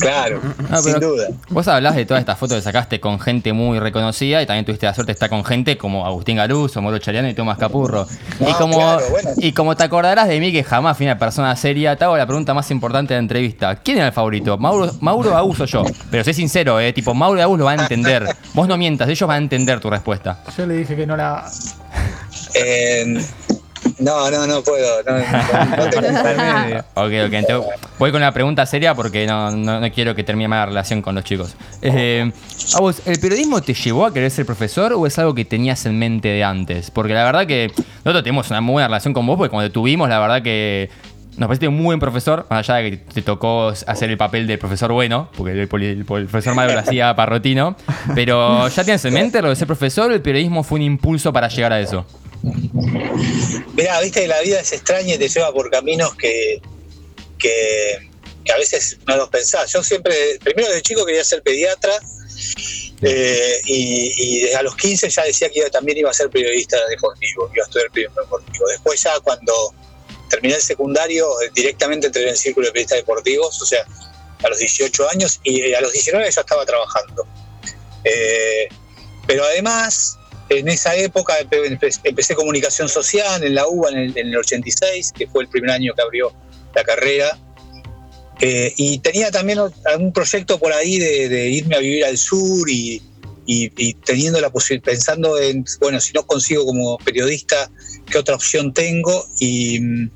Claro, 0.00 0.40
No, 0.70 0.78
sin 0.78 0.98
duda. 1.00 1.28
Vos 1.50 1.66
hablás 1.68 1.96
de 1.96 2.04
todas 2.06 2.20
estas 2.20 2.38
fotos 2.38 2.56
que 2.58 2.62
sacaste 2.62 3.00
con 3.00 3.18
gente 3.20 3.52
muy 3.52 3.78
reconocida 3.78 4.42
y 4.42 4.46
también 4.46 4.64
tuviste 4.64 4.86
la 4.86 4.94
suerte 4.94 5.10
de 5.10 5.14
estar 5.14 5.28
con 5.30 5.44
gente 5.44 5.76
como 5.76 6.06
Agustín 6.06 6.36
Garuso, 6.36 6.80
Moro 6.82 6.98
Chariano 6.98 7.28
y 7.28 7.34
Tomás 7.34 7.58
Capurro. 7.58 8.06
y, 8.40 8.44
Ah, 8.44 8.54
como, 8.58 8.76
claro, 8.78 9.04
bueno. 9.10 9.30
y 9.36 9.52
como 9.52 9.76
te 9.76 9.84
acordarás 9.84 10.28
de 10.28 10.40
mí, 10.40 10.52
que 10.52 10.64
jamás 10.64 10.96
fui 10.96 11.06
una 11.06 11.18
persona 11.18 11.54
seria, 11.56 11.96
te 11.96 12.04
hago 12.04 12.16
la 12.16 12.26
pregunta 12.26 12.54
más 12.54 12.70
importante 12.70 13.14
de 13.14 13.18
la 13.20 13.22
entrevista. 13.22 13.76
¿Quién 13.76 13.98
era 13.98 14.06
el 14.08 14.12
favorito? 14.12 14.56
¿Mauro, 14.58 14.90
Mauro 15.00 15.36
Agus 15.36 15.60
o 15.60 15.64
yo? 15.66 15.84
Pero 16.10 16.24
sé 16.24 16.32
sincero, 16.32 16.80
eh, 16.80 16.92
tipo, 16.92 17.14
Mauro 17.14 17.40
Agus 17.42 17.58
lo 17.58 17.64
van 17.66 17.80
a 17.80 17.82
entender. 17.82 18.24
Vos 18.54 18.66
no 18.68 18.76
mientas, 18.76 19.08
ellos 19.08 19.26
van 19.28 19.34
a 19.36 19.38
entender 19.42 19.80
tu 19.80 19.90
respuesta. 19.90 20.40
Yo 20.56 20.66
le 20.66 20.74
dije 20.78 20.96
que 20.96 21.06
no 21.06 21.16
la. 21.16 21.44
Eh, 22.54 23.22
no, 23.98 24.30
no, 24.30 24.46
no 24.46 24.62
puedo. 24.62 25.02
No, 25.04 25.12
no, 25.12 25.76
no 25.76 25.90
tengo- 25.90 26.78
Ok, 26.94 27.12
ok, 27.26 27.32
entonces 27.32 27.80
voy 27.98 28.12
con 28.12 28.20
la 28.20 28.32
pregunta 28.32 28.66
seria 28.66 28.94
porque 28.94 29.26
no, 29.26 29.50
no- 29.50 29.80
no 29.80 29.90
quiero 29.92 30.14
que 30.14 30.22
termine 30.24 30.48
mala 30.48 30.66
relación 30.66 31.00
con 31.02 31.14
los 31.14 31.24
chicos. 31.24 31.54
Eh, 31.82 32.30
a 32.74 32.80
vos, 32.80 33.00
¿el 33.06 33.18
periodismo 33.18 33.60
te 33.62 33.74
llevó 33.74 34.06
a 34.06 34.12
querer 34.12 34.30
ser 34.30 34.44
profesor 34.46 34.92
o 34.92 35.06
es 35.06 35.18
algo 35.18 35.34
que 35.34 35.44
tenías 35.44 35.84
en 35.86 35.98
mente 35.98 36.28
de 36.28 36.44
antes? 36.44 36.90
Porque 36.90 37.14
la 37.14 37.24
verdad 37.24 37.46
que 37.46 37.72
nosotros 38.04 38.22
tenemos 38.22 38.50
una 38.50 38.60
muy 38.60 38.74
buena 38.74 38.88
relación 38.88 39.14
con 39.14 39.26
vos 39.26 39.36
porque 39.38 39.50
cuando 39.50 39.70
tuvimos, 39.72 40.08
la 40.08 40.18
verdad 40.18 40.42
que 40.42 40.90
nos 41.38 41.48
pareciste 41.48 41.68
un 41.68 41.76
muy 41.76 41.84
buen 41.84 42.00
profesor, 42.00 42.46
más 42.48 42.66
allá 42.68 42.76
de 42.82 42.90
que 42.92 42.96
te 42.96 43.20
tocó 43.22 43.68
hacer 43.68 44.08
el 44.10 44.16
papel 44.16 44.46
de 44.46 44.56
profesor 44.56 44.90
bueno, 44.92 45.28
porque 45.36 45.52
el, 45.52 45.58
el 45.58 45.98
el 45.98 46.04
profesor 46.04 46.54
malo 46.54 46.72
lo 46.72 46.78
hacía 46.80 47.14
parrotino, 47.14 47.76
pero 48.14 48.66
¿ya 48.68 48.84
tienes 48.84 49.04
en 49.04 49.12
mente 49.14 49.42
lo 49.42 49.50
de 49.50 49.56
ser 49.56 49.66
profesor 49.66 50.10
o 50.10 50.14
el 50.14 50.22
periodismo 50.22 50.62
fue 50.62 50.76
un 50.78 50.82
impulso 50.86 51.32
para 51.34 51.48
llegar 51.48 51.74
a 51.74 51.80
eso? 51.80 52.06
Mirá, 53.74 54.00
viste 54.00 54.20
que 54.22 54.28
la 54.28 54.40
vida 54.40 54.60
es 54.60 54.72
extraña 54.72 55.14
y 55.14 55.18
te 55.18 55.28
lleva 55.28 55.52
por 55.52 55.70
caminos 55.70 56.14
que, 56.16 56.60
que, 57.38 58.10
que 58.44 58.52
a 58.52 58.56
veces 58.56 58.98
no 59.06 59.16
los 59.16 59.28
pensás. 59.28 59.72
Yo 59.72 59.82
siempre, 59.82 60.38
primero 60.42 60.72
de 60.72 60.82
chico 60.82 61.04
quería 61.04 61.24
ser 61.24 61.42
pediatra 61.42 61.92
eh, 63.02 63.60
y, 63.66 64.12
y 64.16 64.52
a 64.52 64.62
los 64.62 64.76
15 64.76 65.10
ya 65.10 65.24
decía 65.24 65.50
que 65.50 65.68
también 65.70 65.98
iba 65.98 66.10
a 66.10 66.14
ser 66.14 66.30
periodista 66.30 66.76
deportivo, 66.88 67.50
iba 67.54 67.64
a 67.64 67.66
estudiar 67.66 67.90
periodismo 67.90 68.22
deportivo. 68.22 68.68
Después 68.68 69.02
ya 69.02 69.18
cuando 69.20 69.74
terminé 70.28 70.54
el 70.54 70.62
secundario 70.62 71.28
eh, 71.42 71.50
directamente 71.54 72.08
entré 72.08 72.22
en 72.22 72.30
el 72.30 72.36
círculo 72.36 72.66
de 72.66 72.72
periodistas 72.72 72.98
deportivos, 72.98 73.62
o 73.62 73.66
sea, 73.66 73.84
a 74.42 74.48
los 74.48 74.58
18 74.58 75.08
años 75.10 75.40
y 75.44 75.60
eh, 75.60 75.76
a 75.76 75.80
los 75.80 75.92
19 75.92 76.30
ya 76.30 76.40
estaba 76.40 76.64
trabajando. 76.64 77.26
Eh, 78.04 78.68
pero 79.26 79.44
además, 79.44 80.18
en 80.48 80.68
esa 80.68 80.94
época 80.96 81.34
empe- 81.40 81.78
empe- 81.78 82.00
empecé 82.04 82.34
comunicación 82.34 82.88
social 82.88 83.42
en 83.42 83.54
la 83.54 83.66
UBA 83.66 83.90
en 83.90 83.98
el, 83.98 84.18
en 84.18 84.28
el 84.28 84.36
86, 84.36 85.12
que 85.12 85.26
fue 85.26 85.42
el 85.42 85.48
primer 85.48 85.70
año 85.70 85.92
que 85.94 86.02
abrió 86.02 86.32
la 86.74 86.84
carrera. 86.84 87.38
Eh, 88.40 88.72
y 88.76 88.98
tenía 88.98 89.30
también 89.30 89.58
algún 89.86 90.12
proyecto 90.12 90.58
por 90.58 90.72
ahí 90.72 90.98
de, 90.98 91.48
irme 91.48 91.76
a 91.76 91.78
vivir 91.78 92.04
al 92.04 92.18
sur 92.18 92.68
y, 92.68 93.02
teniendo 94.04 94.40
la 94.40 94.50
pensando 94.82 95.40
en, 95.40 95.64
bueno, 95.80 96.00
si 96.00 96.12
no 96.12 96.26
consigo 96.26 96.66
como 96.66 96.98
periodista, 96.98 97.70
¿qué 98.10 98.18
otra 98.18 98.34
opción 98.34 98.74
tengo? 98.74 99.26
Y 99.38 99.80
mm, 99.80 100.10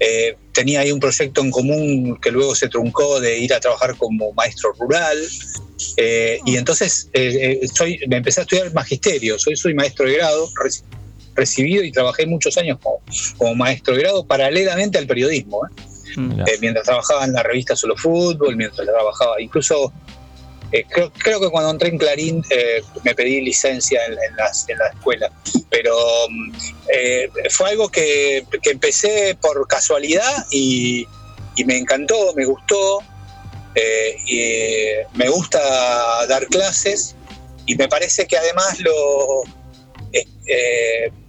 eh, 0.00 0.36
tenía 0.52 0.80
ahí 0.80 0.92
un 0.92 1.00
proyecto 1.00 1.40
en 1.40 1.50
común 1.50 2.18
que 2.20 2.30
luego 2.30 2.54
se 2.54 2.68
truncó 2.68 3.20
de 3.20 3.38
ir 3.38 3.54
a 3.54 3.60
trabajar 3.60 3.96
como 3.96 4.32
maestro 4.32 4.72
rural. 4.78 5.18
Eh, 5.96 6.38
y 6.46 6.56
entonces 6.56 7.08
eh, 7.12 7.58
eh, 7.62 7.68
soy, 7.68 8.00
me 8.08 8.16
empecé 8.16 8.40
a 8.40 8.44
estudiar 8.44 8.72
magisterio, 8.72 9.38
soy, 9.38 9.56
soy 9.56 9.74
maestro 9.74 10.06
de 10.06 10.14
grado, 10.14 10.48
reci- 10.62 10.82
recibido 11.34 11.84
y 11.84 11.92
trabajé 11.92 12.26
muchos 12.26 12.56
años 12.56 12.78
como, 12.82 13.02
como 13.36 13.54
maestro 13.54 13.94
de 13.94 14.00
grado 14.02 14.26
paralelamente 14.26 14.96
al 14.98 15.06
periodismo. 15.06 15.66
¿eh? 15.66 15.70
Eh, 16.46 16.56
mientras 16.62 16.86
trabajaba 16.86 17.26
en 17.26 17.34
la 17.34 17.42
revista 17.42 17.76
Solo 17.76 17.94
Fútbol, 17.94 18.56
mientras 18.56 18.86
trabajaba, 18.86 19.38
incluso 19.38 19.92
eh, 20.72 20.84
creo, 20.88 21.40
que 21.40 21.50
cuando 21.50 21.70
entré 21.70 21.88
en 21.90 21.98
Clarín 21.98 22.44
eh, 22.50 22.82
me 23.04 23.14
pedí 23.14 23.40
licencia 23.40 24.04
en, 24.06 24.12
en 24.12 24.36
la 24.36 24.88
escuela, 24.88 25.32
pero 25.70 25.96
mm, 26.28 26.52
eh, 26.92 27.30
fue 27.50 27.70
algo 27.70 27.88
que, 27.88 28.44
empecé 28.64 29.36
por 29.40 29.66
casualidad 29.68 30.46
y, 30.50 31.06
me 31.64 31.78
encantó, 31.78 32.34
me 32.34 32.44
gustó, 32.44 32.98
eh, 33.74 35.06
me 35.14 35.28
gusta 35.28 36.26
dar 36.26 36.46
clases. 36.48 37.14
Y 37.68 37.74
me 37.74 37.88
parece 37.88 38.26
que 38.26 38.36
además 38.36 38.78
lo 38.78 39.42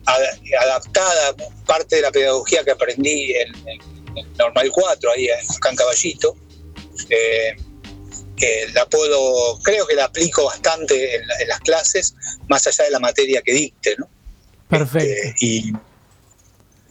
ad- 0.05 0.39
adaptada 0.61 1.35
parte 1.65 1.95
de 1.95 2.01
la 2.03 2.11
pedagogía 2.11 2.63
que 2.63 2.71
aprendí 2.71 3.33
en, 3.33 3.53
Normal 4.37 4.69
4, 4.71 5.11
ahí 5.11 5.27
en 5.27 5.47
Can 5.61 5.75
Caballito, 5.75 6.35
que 8.37 8.67
la 8.73 8.85
puedo, 8.85 9.57
creo 9.63 9.85
que 9.87 9.95
la 9.95 10.05
aplico 10.05 10.45
bastante 10.45 11.15
en, 11.15 11.27
la- 11.27 11.35
en 11.41 11.47
las 11.49 11.59
clases, 11.59 12.15
más 12.47 12.65
allá 12.67 12.85
de 12.85 12.91
la 12.91 12.99
materia 12.99 13.41
que 13.41 13.53
dicte, 13.53 13.95
¿no? 13.97 14.07
Perfecto. 14.69 15.07
Eh, 15.07 15.33
y, 15.41 15.73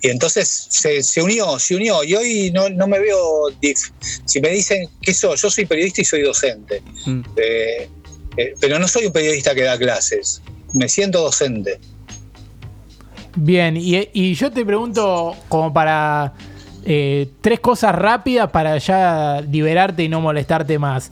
y 0.03 0.09
entonces 0.11 0.67
se, 0.71 1.03
se 1.03 1.23
unió, 1.23 1.59
se 1.59 1.77
unió. 1.77 2.03
Y 2.05 2.15
hoy 2.15 2.51
no, 2.53 2.69
no 2.69 2.87
me 2.87 2.99
veo. 2.99 3.49
dif- 3.63 3.93
si 4.25 4.41
me 4.41 4.51
dicen 4.51 4.89
que 5.01 5.15
soy, 5.15 5.37
yo 5.37 5.51
soy 5.51 5.67
periodista 5.67 6.01
y 6.03 6.05
soy 6.05 6.23
docente. 6.23 6.83
Mm. 7.07 7.21
Eh, 7.37 7.89
eh, 8.37 8.55
pero 8.61 8.79
no 8.79 8.89
soy 8.89 9.07
un 9.07 9.13
periodista 9.13 9.55
que 9.55 9.63
da 9.63 9.79
clases. 9.79 10.43
Me 10.75 10.89
siento 10.89 11.23
docente. 11.23 11.79
Bien, 13.37 13.77
y, 13.77 14.09
y 14.15 14.35
yo 14.35 14.51
te 14.51 14.65
pregunto 14.65 15.37
como 15.49 15.73
para 15.73 16.33
eh, 16.85 17.29
tres 17.43 17.61
cosas 17.61 17.95
rápidas 17.95 18.51
para 18.51 18.79
ya 18.79 19.43
liberarte 19.51 20.03
y 20.05 20.09
no 20.09 20.21
molestarte 20.21 20.79
más. 20.79 21.11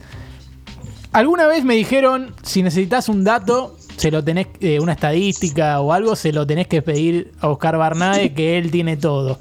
Alguna 1.15 1.47
vez 1.47 1.63
me 1.63 1.75
dijeron, 1.75 2.33
si 2.43 2.61
necesitas 2.61 3.07
un 3.07 3.23
dato, 3.23 3.77
se 3.95 4.11
lo 4.11 4.21
tenés, 4.21 4.47
eh, 4.59 4.81
una 4.81 4.91
estadística 4.91 5.79
o 5.79 5.93
algo, 5.93 6.13
se 6.17 6.33
lo 6.33 6.45
tenés 6.45 6.67
que 6.67 6.81
pedir 6.81 7.31
a 7.39 7.47
Oscar 7.47 7.77
Barnade, 7.77 8.33
que 8.35 8.57
él 8.57 8.69
tiene 8.69 8.97
todo. 8.97 9.39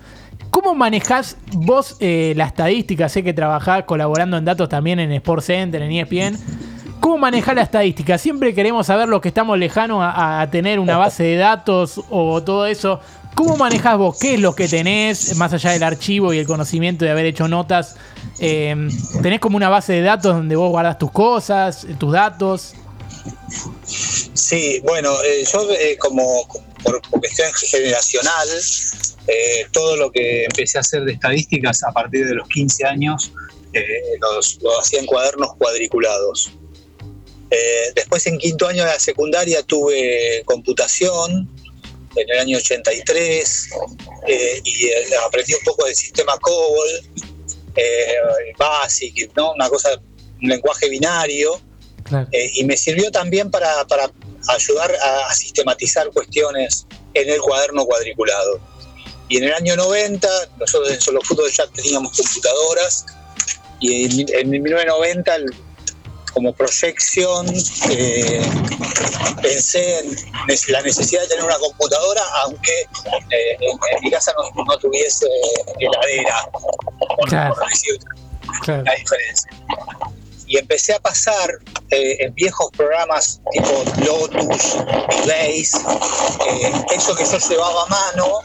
¿Cómo 0.51 0.77
manejás 0.77 1.37
vos 1.53 1.97
eh, 1.99 2.33
la 2.37 2.45
estadística? 2.45 3.09
Sé 3.09 3.25
que 3.25 3.35
trabajás 3.35 3.83
colaborando 3.87 4.37
en 4.37 4.45
datos 4.45 4.69
también 4.69 5.01
en 5.01 5.11
Sports 5.11 5.47
Center, 5.47 5.83
en 5.83 5.91
ESPN. 5.91 6.39
¿Cómo 7.05 7.19
manejás 7.19 7.55
la 7.55 7.61
estadística? 7.61 8.17
Siempre 8.17 8.55
queremos 8.55 8.87
saber 8.87 9.11
los 9.11 9.21
que 9.21 9.29
estamos 9.29 9.59
lejanos 9.59 9.99
a, 10.03 10.49
tener 10.51 10.81
una 10.81 10.97
base 10.97 11.23
de 11.23 11.37
datos 11.37 12.01
o 12.09 12.43
todo 12.43 12.65
eso. 12.65 12.99
¿Cómo 13.35 13.59
manejás 13.59 13.99
vos? 13.99 14.19
¿Qué 14.19 14.37
es 14.37 14.41
lo 14.41 14.55
que 14.55 14.69
tenés, 14.69 15.37
más 15.37 15.53
allá 15.53 15.73
del 15.73 15.83
archivo 15.83 16.33
y 16.33 16.39
el 16.39 16.47
conocimiento 16.47 17.05
de 17.05 17.11
haber 17.11 17.27
hecho 17.27 17.47
notas? 17.47 17.97
Eh, 18.39 18.75
¿Tenés 19.21 19.41
como 19.41 19.59
una 19.59 19.69
base 19.69 19.93
de 19.93 20.01
datos 20.01 20.35
donde 20.35 20.57
vos 20.57 20.71
guardas 20.71 20.99
tus 20.99 21.11
cosas, 21.11 21.87
tus 21.99 22.11
datos? 22.11 22.73
Sí, 24.33 24.81
bueno, 24.83 25.13
eh, 25.25 25.45
yo 25.53 25.71
eh, 25.73 25.99
como, 25.99 26.49
por, 26.83 27.03
cuestión 27.11 27.53
generacional, 27.53 28.49
eh, 29.27 29.67
todo 29.73 29.99
lo 29.99 30.11
que 30.11 30.45
empecé 30.45 30.79
a 30.79 30.81
hacer 30.81 31.05
de 31.05 31.13
estadísticas 31.13 31.83
a 31.85 31.93
partir 31.93 32.27
de 32.27 32.35
los 32.35 32.49
15 32.49 32.87
años, 32.87 33.31
lo 34.63 34.81
hacía 34.81 35.01
en 35.01 35.05
cuadernos 35.07 35.55
cuadriculados. 35.59 36.51
Eh, 37.51 37.93
después 37.95 38.27
en 38.27 38.39
quinto 38.39 38.67
año 38.67 38.85
de 38.85 38.91
la 38.91 38.99
secundaria 38.99 39.63
tuve 39.63 40.43
computación 40.45 41.49
en 42.17 42.31
el 42.31 42.39
año 42.39 42.59
83 42.59 43.69
eh, 44.29 44.61
y 44.65 44.87
eh, 44.87 45.07
aprendí 45.27 45.53
un 45.55 45.65
poco 45.65 45.85
del 45.85 45.95
sistema 45.95 46.37
COBOL, 46.41 46.89
eh, 47.77 48.15
BASIC, 48.57 49.33
¿no? 49.37 49.53
una 49.53 49.69
cosa, 49.69 50.01
un 50.43 50.49
lenguaje 50.49 50.89
binario. 50.89 51.61
Claro. 52.05 52.29
Eh, 52.33 52.51
y 52.55 52.65
me 52.65 52.77
sirvió 52.77 53.11
también 53.11 53.51
para, 53.51 53.85
para 53.87 54.11
ayudar 54.49 54.95
a, 54.97 55.29
a 55.31 55.35
sistematizar 55.35 56.11
cuestiones 56.11 56.87
en 57.15 57.31
el 57.31 57.41
cuaderno 57.41 57.85
cuadriculado. 57.87 58.61
Y 59.29 59.39
en 59.39 59.45
el 59.45 59.55
año 59.55 59.75
90, 59.77 60.29
nosotros 60.59 60.91
en 60.93 61.01
Solo 61.01 61.21
Fútbol 61.23 61.51
ya 61.51 61.67
teníamos 61.69 62.17
computadoras, 62.17 63.07
y 63.81 64.05
en, 64.21 64.27
en 64.39 64.51
1990, 64.51 65.35
el- 65.37 65.47
como 66.35 66.53
proyección, 66.53 67.47
eh, 67.91 68.43
pensé 69.41 70.01
en 70.01 70.17
la 70.69 70.83
necesidad 70.83 71.23
de 71.23 71.29
tener 71.29 71.45
una 71.45 71.59
computadora, 71.59 72.23
aunque 72.43 72.73
eh, 73.31 73.57
en, 73.61 74.03
mi 74.03 74.11
casa 74.11 74.35
no, 74.37 74.65
no 74.65 74.79
tuviese 74.79 75.27
heladera, 75.79 76.51
por, 76.53 77.29
Claro. 77.29 77.55
por 77.55 77.69
decir 77.69 77.99
Claro. 78.63 78.83
la 78.83 78.95
diferencia. 78.95 79.51
Y 80.47 80.59
empecé 80.59 80.93
a 80.93 80.99
pasar 81.01 81.51
eh, 81.91 82.17
en 82.21 82.35
viejos 82.35 82.71
programas 82.77 83.41
tipo 83.53 83.85
Lotus, 84.05 84.77
Blaze, 85.25 85.79
eh, 86.51 86.73
texto 86.89 87.15
que 87.17 87.25
yo 87.25 87.39
llevaba 87.39 87.85
a 87.85 87.87
mano 87.87 88.41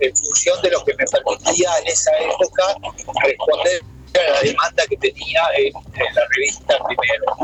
en 0.00 0.16
función 0.16 0.60
de 0.62 0.70
lo 0.70 0.84
que 0.84 0.94
me 0.94 1.04
permitía 1.04 1.70
en 1.80 1.86
esa 1.88 2.10
época 2.18 2.76
responder 3.24 3.82
la 4.14 4.40
demanda 4.42 4.84
que 4.88 4.96
tenía 4.96 5.42
en, 5.56 5.66
en 5.76 6.14
la 6.14 6.22
revista 6.34 6.76
primero. 6.86 7.36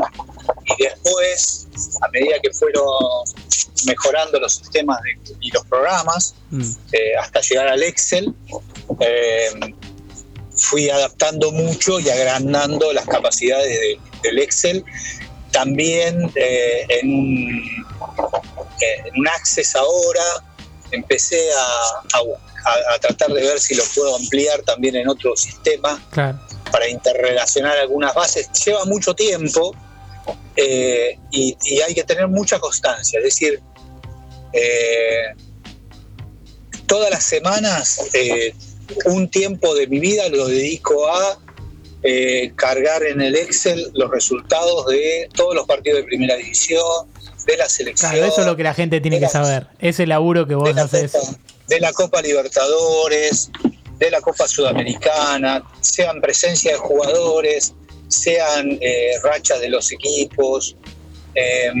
Y 0.77 0.83
después, 0.83 1.67
a 2.01 2.07
medida 2.09 2.35
que 2.41 2.51
fueron 2.53 2.85
mejorando 3.85 4.39
los 4.39 4.55
sistemas 4.55 4.99
de- 5.03 5.35
y 5.41 5.51
los 5.51 5.63
programas, 5.65 6.33
Mm. 6.49 6.61
eh, 6.91 7.15
hasta 7.19 7.41
llegar 7.41 7.67
al 7.67 7.83
Excel, 7.83 8.33
eh, 8.99 9.49
fui 10.57 10.89
adaptando 10.89 11.51
mucho 11.51 11.99
y 11.99 12.09
agrandando 12.09 12.93
las 12.93 13.05
capacidades 13.05 13.67
de- 13.69 13.99
del 14.23 14.39
Excel. 14.39 14.83
También 15.51 16.31
eh, 16.35 16.85
en, 16.89 17.09
un, 17.09 17.85
en 19.15 19.27
Access 19.27 19.75
ahora 19.75 20.23
empecé 20.91 21.51
a, 21.53 22.17
a- 22.17 22.95
a 22.95 22.99
tratar 22.99 23.31
de 23.33 23.41
ver 23.41 23.59
si 23.59 23.75
lo 23.75 23.83
puedo 23.95 24.15
ampliar 24.15 24.61
también 24.63 24.95
en 24.95 25.07
otro 25.07 25.35
sistema 25.35 26.01
Claro. 26.11 26.39
Para 26.75 26.89
interrelacionar 26.89 27.77
algunas 27.77 28.13
bases. 28.13 28.49
Lleva 28.65 28.83
mucho 28.83 29.13
tiempo 29.13 29.73
eh, 30.57 31.17
y, 31.31 31.55
y 31.63 31.79
hay 31.79 31.93
que 31.93 32.03
tener 32.03 32.27
mucha 32.27 32.59
constancia. 32.59 33.19
Es 33.19 33.23
decir, 33.23 33.61
eh, 34.51 35.33
todas 36.85 37.09
las 37.09 37.23
semanas 37.23 38.09
eh, 38.13 38.53
un 39.05 39.29
tiempo 39.29 39.73
de 39.73 39.87
mi 39.87 40.01
vida 40.01 40.27
lo 40.27 40.47
dedico 40.47 41.07
a 41.07 41.39
cargar 42.57 43.03
en 43.03 43.21
el 43.21 43.35
Excel 43.35 43.89
los 43.93 44.11
resultados 44.11 44.85
de 44.87 45.29
todos 45.33 45.55
los 45.55 45.65
partidos 45.65 45.99
de 45.99 46.03
primera 46.03 46.35
división, 46.35 47.07
de 47.47 47.57
la 47.57 47.69
selección, 47.69 48.11
Claro, 48.11 48.27
eso 48.27 48.41
es 48.41 48.47
lo 48.47 48.57
que 48.57 48.63
la 48.63 48.73
gente 48.73 48.99
tiene 48.99 49.19
que 49.19 49.29
saber. 49.29 49.67
Ese 49.79 50.05
laburo 50.05 50.43
que 50.43 50.49
de 50.49 50.55
vos 50.55 50.75
la, 50.75 50.83
haces. 50.83 51.13
Copa, 51.13 51.39
de 51.67 51.79
la 51.79 51.93
Copa 51.93 52.21
Libertadores, 52.21 53.49
de 53.97 54.11
la 54.11 54.21
Copa 54.21 54.47
Sudamericana, 54.47 55.63
sean 55.81 56.21
presencia 56.21 56.73
de 56.73 56.77
jugadores, 56.77 57.73
sean 58.07 58.77
eh, 58.81 59.11
rachas 59.23 59.59
de 59.61 59.69
los 59.69 59.91
equipos. 59.91 60.75
Eh, 61.35 61.71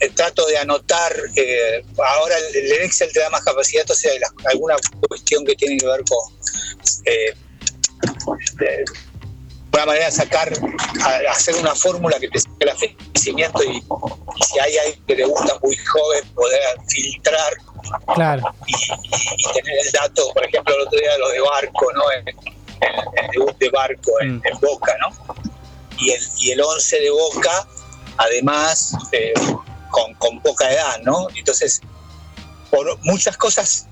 eh, 0.00 0.10
trato 0.16 0.44
de 0.46 0.58
anotar, 0.58 1.12
eh, 1.36 1.84
ahora 1.96 2.34
el, 2.36 2.56
el 2.56 2.72
Excel 2.82 3.12
te 3.12 3.20
da 3.20 3.30
más 3.30 3.44
capacidad, 3.44 3.82
entonces 3.82 4.10
hay 4.12 4.18
alguna 4.50 4.74
cuestión 5.08 5.44
que 5.44 5.54
tiene 5.54 5.76
que 5.76 5.86
ver 5.86 6.02
con, 6.08 6.18
una 9.72 9.86
manera 9.86 10.06
de 10.06 10.10
sacar, 10.10 10.52
hacer 11.30 11.54
una 11.54 11.76
fórmula 11.76 12.18
que 12.18 12.28
te 12.28 12.40
saque 12.40 12.56
el 12.60 12.68
abastecimiento 12.70 13.62
y, 13.62 13.76
y 13.76 14.44
si 14.44 14.58
hay 14.58 14.76
alguien 14.78 15.06
que 15.06 15.14
le 15.14 15.24
gusta 15.24 15.56
muy 15.62 15.76
joven, 15.76 16.28
poder 16.34 16.60
filtrar 16.88 17.52
Claro. 18.14 18.42
y, 18.66 18.72
y- 18.74 19.34
y 19.38 19.52
tener 19.54 19.78
el 19.84 19.92
dato, 19.92 20.32
por 20.34 20.44
ejemplo, 20.44 20.74
el 20.74 20.82
otro 20.86 20.98
día 20.98 21.18
lo 21.18 21.28
de 21.30 21.40
Barco, 21.40 21.92
¿no? 21.94 22.10
El, 22.10 22.28
el- 22.28 23.24
el 23.24 23.30
debut 23.32 23.58
de 23.58 23.70
Barco 23.70 24.10
en, 24.20 24.36
Mm. 24.36 24.42
en 24.44 24.60
Boca, 24.60 24.94
¿no? 25.00 25.36
Y 25.98 26.10
el, 26.10 26.22
y 26.38 26.50
el 26.52 26.60
11 26.60 27.00
de 27.00 27.10
Boca, 27.10 27.66
además, 28.18 28.94
eh, 29.12 29.32
con, 29.90 30.14
con 30.14 30.40
poca 30.40 30.70
edad, 30.72 30.98
¿no? 31.02 31.28
Entonces, 31.36 31.80
por 32.70 32.98
muchas 33.04 33.36
cosas, 33.36 33.86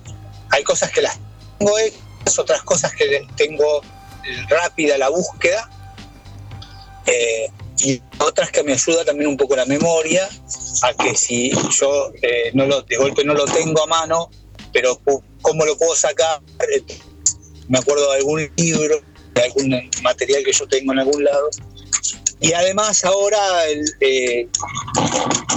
hay 0.50 0.64
cosas 0.64 0.90
que 0.90 1.02
las 1.02 1.18
tengo 1.58 1.78
hechas, 1.78 2.38
otras 2.38 2.62
cosas 2.62 2.92
que 2.94 3.26
tengo 3.36 3.82
rápida 4.48 4.96
la 4.98 5.08
búsqueda, 5.10 5.68
eh, 7.06 7.50
y 7.78 8.02
otras 8.20 8.50
que 8.50 8.62
me 8.62 8.72
ayuda 8.72 9.04
también 9.04 9.28
un 9.28 9.36
poco 9.36 9.56
la 9.56 9.64
memoria, 9.64 10.28
a 10.82 10.94
que 10.94 11.14
si 11.14 11.50
yo 11.70 12.12
eh, 12.22 12.50
no 12.54 12.66
lo, 12.66 12.82
de 12.82 12.96
golpe 12.96 13.24
no 13.24 13.34
lo 13.34 13.44
tengo 13.44 13.82
a 13.82 13.86
mano, 13.86 14.30
pero 14.72 15.00
¿cómo 15.42 15.64
lo 15.64 15.76
puedo 15.76 15.94
sacar? 15.94 16.40
Me 17.68 17.78
acuerdo 17.78 18.10
de 18.10 18.18
algún 18.18 18.50
libro, 18.56 19.00
de 19.34 19.42
algún 19.42 19.90
material 20.02 20.44
que 20.44 20.52
yo 20.52 20.66
tengo 20.66 20.92
en 20.92 21.00
algún 21.00 21.24
lado. 21.24 21.48
Y 22.40 22.52
además 22.52 23.04
ahora 23.04 23.38
eh, 24.00 24.48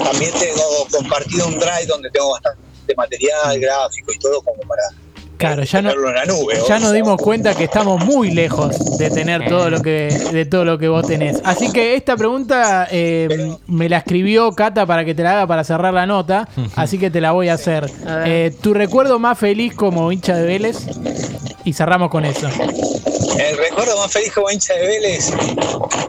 también 0.04 0.32
tengo 0.34 0.88
compartido 0.92 1.48
un 1.48 1.58
drive 1.58 1.86
donde 1.88 2.10
tengo 2.12 2.32
bastante 2.32 2.96
material 2.98 3.60
gráfico 3.60 4.12
y 4.12 4.20
todo 4.20 4.42
como 4.42 4.62
para 4.64 4.84
Claro, 5.38 5.64
ya 5.64 5.82
no, 5.82 5.94
la 5.94 6.26
nube. 6.26 6.56
ya 6.70 6.80
nos 6.80 6.94
dimos 6.94 7.18
cuenta 7.18 7.54
que 7.56 7.66
estamos 7.66 8.04
muy 8.06 8.32
lejos 8.32 8.98
de 8.98 9.10
tener 9.10 9.48
todo 9.50 9.70
lo 9.70 9.82
que 9.82 10.08
de 10.32 10.46
todo 10.46 10.64
lo 10.64 10.78
que 10.78 10.88
vos 10.88 11.06
tenés. 11.06 11.42
Así 11.44 11.72
que 11.74 11.96
esta 11.96 12.16
pregunta 12.16 12.88
eh, 12.90 13.28
me 13.68 13.90
la 13.90 13.98
escribió 13.98 14.52
Cata 14.54 14.86
para 14.86 15.04
que 15.04 15.14
te 15.14 15.24
la 15.24 15.34
haga 15.34 15.48
para 15.48 15.64
cerrar 15.66 15.94
la 15.94 16.06
nota, 16.06 16.48
así 16.76 16.98
que 16.98 17.10
te 17.10 17.20
la 17.20 17.32
voy 17.34 17.50
a 17.50 17.56
hacer. 17.56 17.90
A. 18.08 18.24
Eh, 18.26 18.52
¿Tu 18.62 18.74
recuerdo 18.74 19.20
más 19.20 19.38
feliz 19.38 19.74
como 19.76 20.12
hincha 20.12 20.36
de 20.36 20.46
Vélez? 20.46 20.78
Y 21.66 21.74
cerramos 21.74 22.10
con 22.10 22.24
eso. 22.26 22.48
El 22.48 23.58
recuerdo 23.58 23.98
más 23.98 24.12
feliz 24.12 24.32
como 24.34 24.50
hincha 24.52 24.74
de 24.76 24.88
Vélez. 24.88 25.32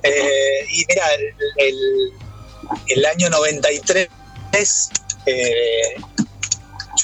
eh, 0.02 0.66
y 0.71 0.85
mira, 0.88 1.04
el, 1.59 1.69
el- 1.69 2.12
el 2.88 3.04
año 3.07 3.28
93, 3.31 4.09
eh, 5.26 5.97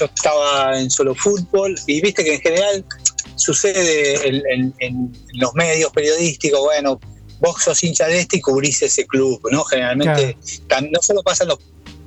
yo 0.01 0.11
estaba 0.13 0.79
en 0.79 0.89
solo 0.89 1.13
fútbol 1.15 1.75
y 1.87 2.01
viste 2.01 2.23
que 2.23 2.35
en 2.35 2.41
general 2.41 2.85
sucede 3.35 4.27
en, 4.27 4.41
en- 4.51 4.73
en 4.79 5.11
los 5.33 5.53
medios 5.53 5.91
periodísticos, 5.91 6.59
bueno, 6.61 6.99
vos 7.39 7.61
sos 7.63 7.83
hincha 7.83 8.07
de 8.07 8.19
este 8.19 8.37
y 8.37 8.41
cubrís 8.41 8.81
ese 8.81 9.05
club, 9.05 9.39
¿no? 9.51 9.63
Generalmente 9.63 10.37
tan- 10.67 10.91
no 10.91 11.01
solo 11.01 11.23
pasa 11.23 11.43
en 11.43 11.49
los 11.49 11.59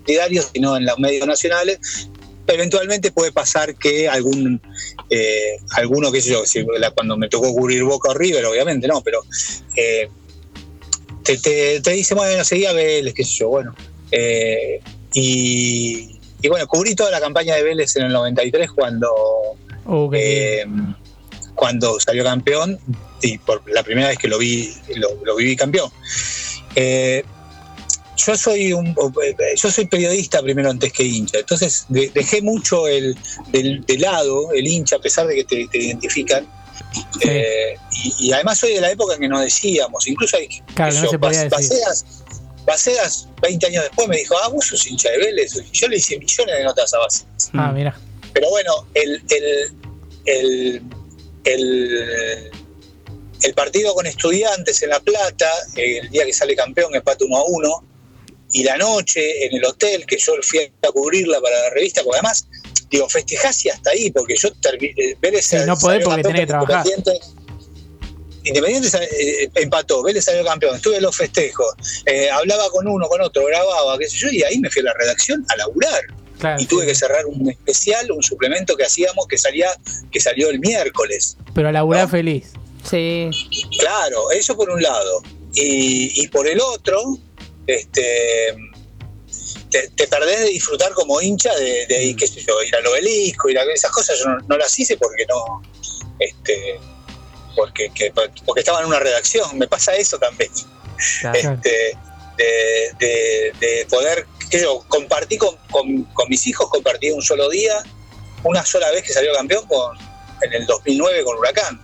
diarios, 0.07 0.50
sino 0.52 0.76
en 0.76 0.85
los 0.85 0.98
medios 0.98 1.26
nacionales. 1.26 1.78
Eventualmente 2.46 3.11
puede 3.11 3.33
pasar 3.33 3.74
que 3.76 4.09
algún 4.09 4.61
eh, 5.11 5.57
alguno, 5.70 6.12
qué 6.12 6.20
sé 6.20 6.30
yo, 6.30 6.44
si 6.44 6.64
la- 6.78 6.90
cuando 6.90 7.16
me 7.16 7.28
tocó 7.28 7.52
cubrir 7.54 7.83
Boca 7.85 8.11
o 8.11 8.14
River, 8.14 8.44
obviamente 8.46 8.87
no, 8.87 9.00
pero 9.02 9.22
eh, 9.76 10.09
te, 11.24 11.38
te, 11.38 11.80
te 11.80 11.90
dice, 11.92 12.14
bueno, 12.14 12.44
seguía 12.44 12.72
Vélez, 12.72 13.14
qué 13.14 13.24
sé 13.24 13.33
yo, 13.38 13.48
bueno. 13.48 13.74
eh, 14.11 14.80
y, 15.14 16.13
y 16.44 16.48
bueno, 16.50 16.66
cubrí 16.66 16.94
toda 16.94 17.11
la 17.11 17.20
campaña 17.20 17.54
de 17.54 17.62
Vélez 17.62 17.96
en 17.96 18.04
el 18.04 18.12
93 18.12 18.70
cuando, 18.70 19.09
qué 20.12 20.61
eh, 20.61 20.66
cuando 21.54 21.98
salió 21.98 22.22
campeón 22.22 22.78
y 23.22 23.38
por 23.38 23.62
la 23.72 23.83
primera 23.83 24.09
vez 24.09 24.18
que 24.18 24.28
lo 24.28 24.37
vi, 24.38 24.74
lo, 24.96 25.09
lo 25.24 25.37
viví 25.37 25.57
campeón. 25.57 25.90
Eh, 26.74 27.24
yo 28.16 28.37
soy 28.37 28.72
un 28.74 28.94
yo 29.57 29.70
soy 29.70 29.87
periodista 29.87 30.42
primero 30.42 30.68
antes 30.70 30.92
que 30.92 31.02
hincha, 31.02 31.38
entonces 31.38 31.87
de- 31.88 32.11
dejé 32.14 32.42
mucho 32.42 32.87
el 32.88 33.16
del- 33.48 33.85
de 33.87 33.98
lado 33.98 34.52
el 34.52 34.66
hincha 34.66 34.96
a 34.96 34.98
pesar 34.98 35.26
de 35.26 35.35
que 35.37 35.44
te, 35.44 35.66
te 35.68 35.78
identifican. 35.78 36.46
Sí. 36.92 37.28
Eh, 37.28 37.76
y, 38.04 38.26
y 38.28 38.33
además 38.33 38.59
soy 38.59 38.74
de 38.74 38.80
la 38.80 38.90
época 38.90 39.14
en 39.14 39.20
que 39.22 39.28
nos 39.28 39.40
decíamos, 39.40 40.07
incluso 40.07 40.37
hay 40.37 40.48
Claro, 40.74 40.94
no 40.94 41.11
yo, 41.11 41.18
Bas- 41.18 41.48
decir. 41.48 41.78
Bacedas, 42.64 43.27
Bacedas, 43.27 43.29
20 43.42 43.66
años 43.66 43.83
después 43.85 44.09
me 44.09 44.16
dijo, 44.16 44.35
ah, 44.42 44.48
vos 44.48 44.66
sos 44.66 44.87
hincha 44.87 45.11
de 45.11 45.18
Vélez. 45.18 45.53
Yo 45.72 45.88
le 45.88 45.96
hice 45.96 46.18
millones 46.18 46.57
de 46.59 46.64
notas 46.64 46.92
a 46.94 46.98
Bacedas. 46.98 47.50
Ah, 47.55 47.72
mira. 47.72 47.98
Pero 48.33 48.50
bueno, 48.50 48.87
el, 48.94 49.22
el, 49.31 49.72
el, 50.24 50.83
el, 51.44 52.50
el 53.42 53.55
partido 53.55 53.94
con 53.94 54.07
estudiantes 54.07 54.83
en 54.83 54.90
La 54.90 55.00
Plata, 55.00 55.50
el 55.77 56.09
día 56.11 56.24
que 56.24 56.33
sale 56.33 56.57
campeón, 56.57 56.94
empate 56.94 57.24
1 57.24 57.37
a 57.37 57.44
1, 57.46 57.85
y 58.53 58.62
la 58.64 58.77
noche 58.77 59.46
en 59.46 59.57
el 59.57 59.64
hotel, 59.64 60.07
que 60.07 60.16
yo 60.16 60.33
fui 60.42 60.61
a 60.61 60.88
cubrirla 60.92 61.40
para 61.40 61.59
la 61.64 61.70
revista, 61.70 62.03
porque 62.03 62.18
además, 62.18 62.46
digo, 62.90 63.09
festejás 63.09 63.64
y 63.64 63.68
hasta 63.68 63.90
ahí, 63.90 64.11
porque 64.11 64.35
yo 64.37 64.48
termi- 64.55 64.94
eh, 64.96 65.16
Vélez 65.20 65.44
Sí, 65.46 65.57
no 65.66 65.77
podés 65.77 66.05
porque 66.05 66.22
tenés 66.22 66.40
que 66.42 66.46
trabajar. 66.46 66.85
Independiente 68.44 68.88
eh, 68.98 69.50
empató, 69.54 70.02
Vélez 70.02 70.24
salió 70.24 70.44
campeón, 70.44 70.76
estuve 70.76 70.96
en 70.96 71.02
los 71.02 71.16
festejos, 71.16 71.74
eh, 72.07 72.30
hablaba 72.30 72.68
con 72.70 72.87
uno, 72.87 73.09
con 73.09 73.20
otro, 73.20 73.44
grababa, 73.46 73.98
qué 73.98 74.09
sé 74.09 74.18
yo, 74.18 74.28
y 74.30 74.42
ahí 74.42 74.59
me 74.59 74.70
fui 74.70 74.80
a 74.80 74.85
la 74.85 74.94
redacción 74.94 75.44
a 75.48 75.57
laburar 75.57 76.02
Claro, 76.38 76.61
y 76.61 76.66
tuve 76.66 76.83
sí. 76.83 76.88
que 76.88 76.94
cerrar 76.94 77.26
un 77.26 77.48
especial, 77.48 78.11
un 78.12 78.22
suplemento 78.22 78.76
que 78.76 78.85
hacíamos 78.85 79.26
que 79.28 79.38
salía, 79.38 79.68
que 80.11 80.20
salió 80.20 80.50
el 80.50 80.61
miércoles. 80.61 81.37
Pero 81.54 81.72
laburar 81.72 82.09
feliz. 82.09 82.52
Sí. 82.88 83.30
Claro, 83.78 84.30
eso 84.30 84.57
por 84.57 84.68
un 84.68 84.83
lado. 84.83 85.22
Y, 85.54 86.22
y 86.22 86.28
por 86.28 86.46
el 86.46 86.61
otro, 86.61 87.18
este 87.66 88.54
te, 89.70 89.88
te 89.88 90.07
perdés 90.07 90.40
de 90.40 90.46
disfrutar 90.46 90.92
como 90.92 91.20
hincha 91.20 91.52
de, 91.57 91.87
de 91.87 92.14
qué 92.16 92.26
sé 92.26 92.40
yo, 92.46 92.62
ir 92.62 92.74
al 92.76 92.87
obelisco, 92.87 93.48
ir 93.48 93.59
a 93.59 93.64
esas 93.64 93.90
cosas, 93.90 94.18
yo 94.18 94.26
no, 94.26 94.38
no 94.48 94.57
las 94.57 94.78
hice 94.78 94.96
porque 94.96 95.26
no, 95.26 95.62
este, 96.20 96.78
porque, 97.54 97.90
que- 97.94 98.12
porque 98.44 98.60
estaba 98.60 98.80
en 98.80 98.86
una 98.86 98.98
redacción, 99.00 99.56
me 99.58 99.66
pasa 99.66 99.94
eso 99.96 100.18
también. 100.18 100.50
Claro. 101.20 101.38
este, 101.54 101.96
de, 102.36 102.92
de- 102.98 103.52
de 103.60 103.86
poder, 103.90 104.26
qué 104.50 104.58
sé 104.58 104.64
yo, 104.64 104.84
compartí 104.88 105.36
con, 105.38 105.56
con- 105.70 106.04
con 106.14 106.28
mis 106.28 106.46
hijos, 106.46 106.68
compartí 106.70 107.10
un 107.10 107.22
solo 107.22 107.48
día, 107.48 107.82
una 108.44 108.64
sola 108.64 108.90
vez 108.90 109.02
que 109.04 109.12
salió 109.12 109.32
campeón 109.34 109.66
con, 109.66 109.96
en 110.42 110.52
el 110.52 110.66
2009 110.66 111.24
con 111.24 111.36
Huracán. 111.38 111.80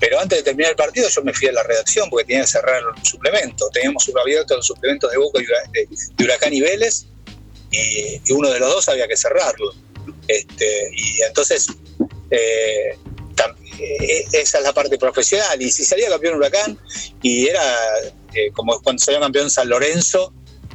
Pero 0.00 0.18
antes 0.18 0.38
de 0.38 0.42
terminar 0.42 0.70
el 0.72 0.76
partido 0.76 1.08
yo 1.08 1.22
me 1.22 1.32
fui 1.32 1.46
a 1.48 1.52
la 1.52 1.62
redacción 1.62 2.10
porque 2.10 2.24
tenía 2.24 2.42
que 2.42 2.48
cerrar 2.48 2.82
el 2.96 3.04
suplemento. 3.06 3.68
Teníamos 3.72 4.10
abierto 4.20 4.56
los 4.56 4.66
suplementos 4.66 5.10
de 5.12 5.16
Boca 5.18 5.40
y 5.40 5.44
de, 5.46 5.88
de 6.16 6.24
Huracán 6.24 6.52
y 6.52 6.60
Vélez 6.60 7.04
y, 7.70 8.20
y 8.26 8.32
uno 8.32 8.50
de 8.50 8.58
los 8.58 8.68
dos 8.68 8.88
había 8.88 9.06
que 9.06 9.16
cerrarlo. 9.16 9.72
Este, 10.26 10.90
y 10.96 11.22
entonces 11.22 11.68
eh, 12.32 12.98
esa 13.78 14.58
es 14.58 14.64
la 14.64 14.72
parte 14.72 14.98
profesional. 14.98 15.60
Y 15.60 15.70
si 15.70 15.84
salía 15.84 16.08
campeón 16.08 16.36
Huracán 16.36 16.78
y 17.22 17.48
era 17.48 17.62
eh, 18.34 18.50
como 18.52 18.80
cuando 18.80 19.02
salió 19.02 19.20
campeón 19.20 19.50
San 19.50 19.68
Lorenzo. 19.68 20.32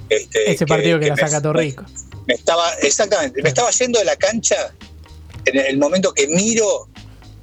Este, 0.10 0.52
Ese 0.52 0.66
partido 0.66 1.00
que, 1.00 1.08
la 1.08 1.18
saca 1.18 1.42
Torrico. 1.42 1.84
me 2.28 2.34
estaba, 2.34 2.74
exactamente, 2.82 3.42
me 3.42 3.50
estaba 3.50 3.70
yendo 3.72 4.00
de 4.00 4.06
la 4.06 4.16
cancha 4.16 4.74
en 5.46 5.58
el 5.58 5.78
momento 5.78 6.14
que 6.14 6.28
Miro 6.28 6.88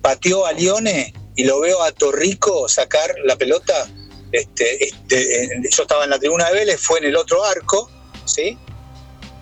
pateó 0.00 0.46
a 0.46 0.52
Lione 0.52 1.14
y 1.36 1.44
lo 1.44 1.60
veo 1.60 1.82
a 1.82 1.92
Torrico 1.92 2.68
sacar 2.68 3.14
la 3.24 3.36
pelota. 3.36 3.88
Este, 4.32 4.84
este, 4.84 5.48
yo 5.70 5.82
estaba 5.82 6.04
en 6.04 6.10
la 6.10 6.18
tribuna 6.18 6.48
de 6.48 6.54
Vélez, 6.54 6.80
fue 6.80 6.98
en 6.98 7.04
el 7.04 7.16
otro 7.16 7.44
arco, 7.44 7.90
¿sí? 8.24 8.58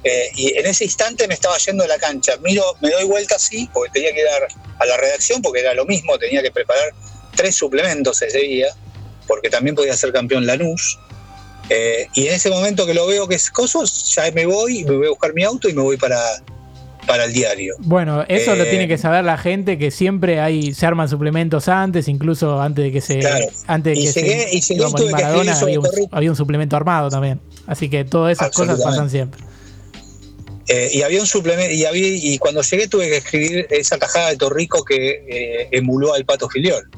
Eh, 0.05 0.31
y 0.35 0.59
en 0.59 0.67
ese 0.67 0.85
instante 0.85 1.29
me 1.29 1.35
estaba 1.35 1.57
yendo 1.59 1.83
de 1.85 1.89
la 1.89 1.99
cancha. 1.99 2.33
Miro, 2.43 2.65
me 2.81 2.91
doy 2.91 3.05
vuelta 3.05 3.37
así, 3.37 3.69
porque 3.73 3.91
tenía 3.93 4.13
que 4.13 4.25
dar 4.25 4.49
a 4.81 4.87
la 4.87 4.97
redacción, 4.97 5.41
porque 5.43 5.61
era 5.61 5.75
lo 5.75 5.85
mismo, 5.87 6.19
tenía 6.19 6.43
que 6.43 6.51
preparar 6.51 6.91
tres 7.37 7.55
suplementos 7.55 8.21
ese 8.23 8.39
día, 8.39 8.67
porque 9.29 9.49
también 9.49 9.77
podía 9.77 9.95
ser 9.97 10.13
campeón 10.13 10.45
Lanús. 10.47 10.99
Eh, 11.71 12.09
y 12.15 12.27
en 12.27 12.35
ese 12.35 12.51
momento 12.51 12.85
que 12.85 12.95
lo 12.95 13.07
veo 13.07 13.29
que 13.29 13.37
es 13.37 13.51
cosos, 13.51 14.13
ya 14.15 14.31
me 14.33 14.45
voy, 14.47 14.85
me 14.85 14.97
voy 14.97 15.07
a 15.07 15.11
buscar 15.11 15.33
mi 15.33 15.45
auto 15.45 15.69
y 15.69 15.73
me 15.73 15.81
voy 15.83 15.97
para, 15.97 16.19
para 17.07 17.25
el 17.25 17.33
diario. 17.33 17.75
Bueno, 17.79 18.25
eso 18.29 18.57
lo 18.57 18.65
Eh, 18.65 18.71
tiene 18.71 18.89
que 18.89 18.99
saber 18.99 19.25
la 19.25 19.39
gente, 19.39 19.79
que 19.79 19.93
siempre 19.93 20.41
hay, 20.41 20.75
se 20.75 20.85
arman 20.85 21.09
suplementos 21.09 21.69
antes, 21.69 22.09
incluso 22.09 22.61
antes 22.61 22.85
de 22.87 22.93
que 22.93 23.01
se... 23.01 23.21
Claro. 23.21 23.47
Antes 23.69 23.97
de 23.97 24.03
Y 24.03 24.13
que 24.13 24.21
llegué- 24.21 24.43
se, 24.49 24.57
y 24.57 24.61
llegué 24.61 24.95
que 24.97 25.11
Maradona, 25.13 25.55
sobre 25.55 25.73
había 25.75 25.79
un, 25.81 25.87
Torrico. 25.87 26.09
había 26.17 26.31
un 26.31 26.37
suplemento 26.37 26.77
armado 26.77 27.09
también. 27.09 27.41
Así 27.69 27.89
que 27.89 28.05
todas 28.05 28.33
esas 28.37 28.51
cosas 28.51 28.83
pasan 28.83 29.09
siempre. 29.09 29.41
Eh, 30.69 30.91
y 30.93 31.03
había 31.03 31.21
un 31.21 31.27
suplemento, 31.27 31.73
y, 31.75 31.85
había, 31.85 32.07
y 32.09 32.39
cuando 32.39 32.63
llegué 32.63 32.87
tuve 32.87 33.09
que 33.09 33.17
escribir 33.17 33.67
esa 33.71 33.99
tajada 33.99 34.31
de 34.31 34.37
Torrico 34.37 34.85
que 34.85 35.25
eh, 35.29 35.69
emuló 35.73 36.15
al 36.15 36.25
Pato 36.25 36.49
Filiol. 36.49 36.89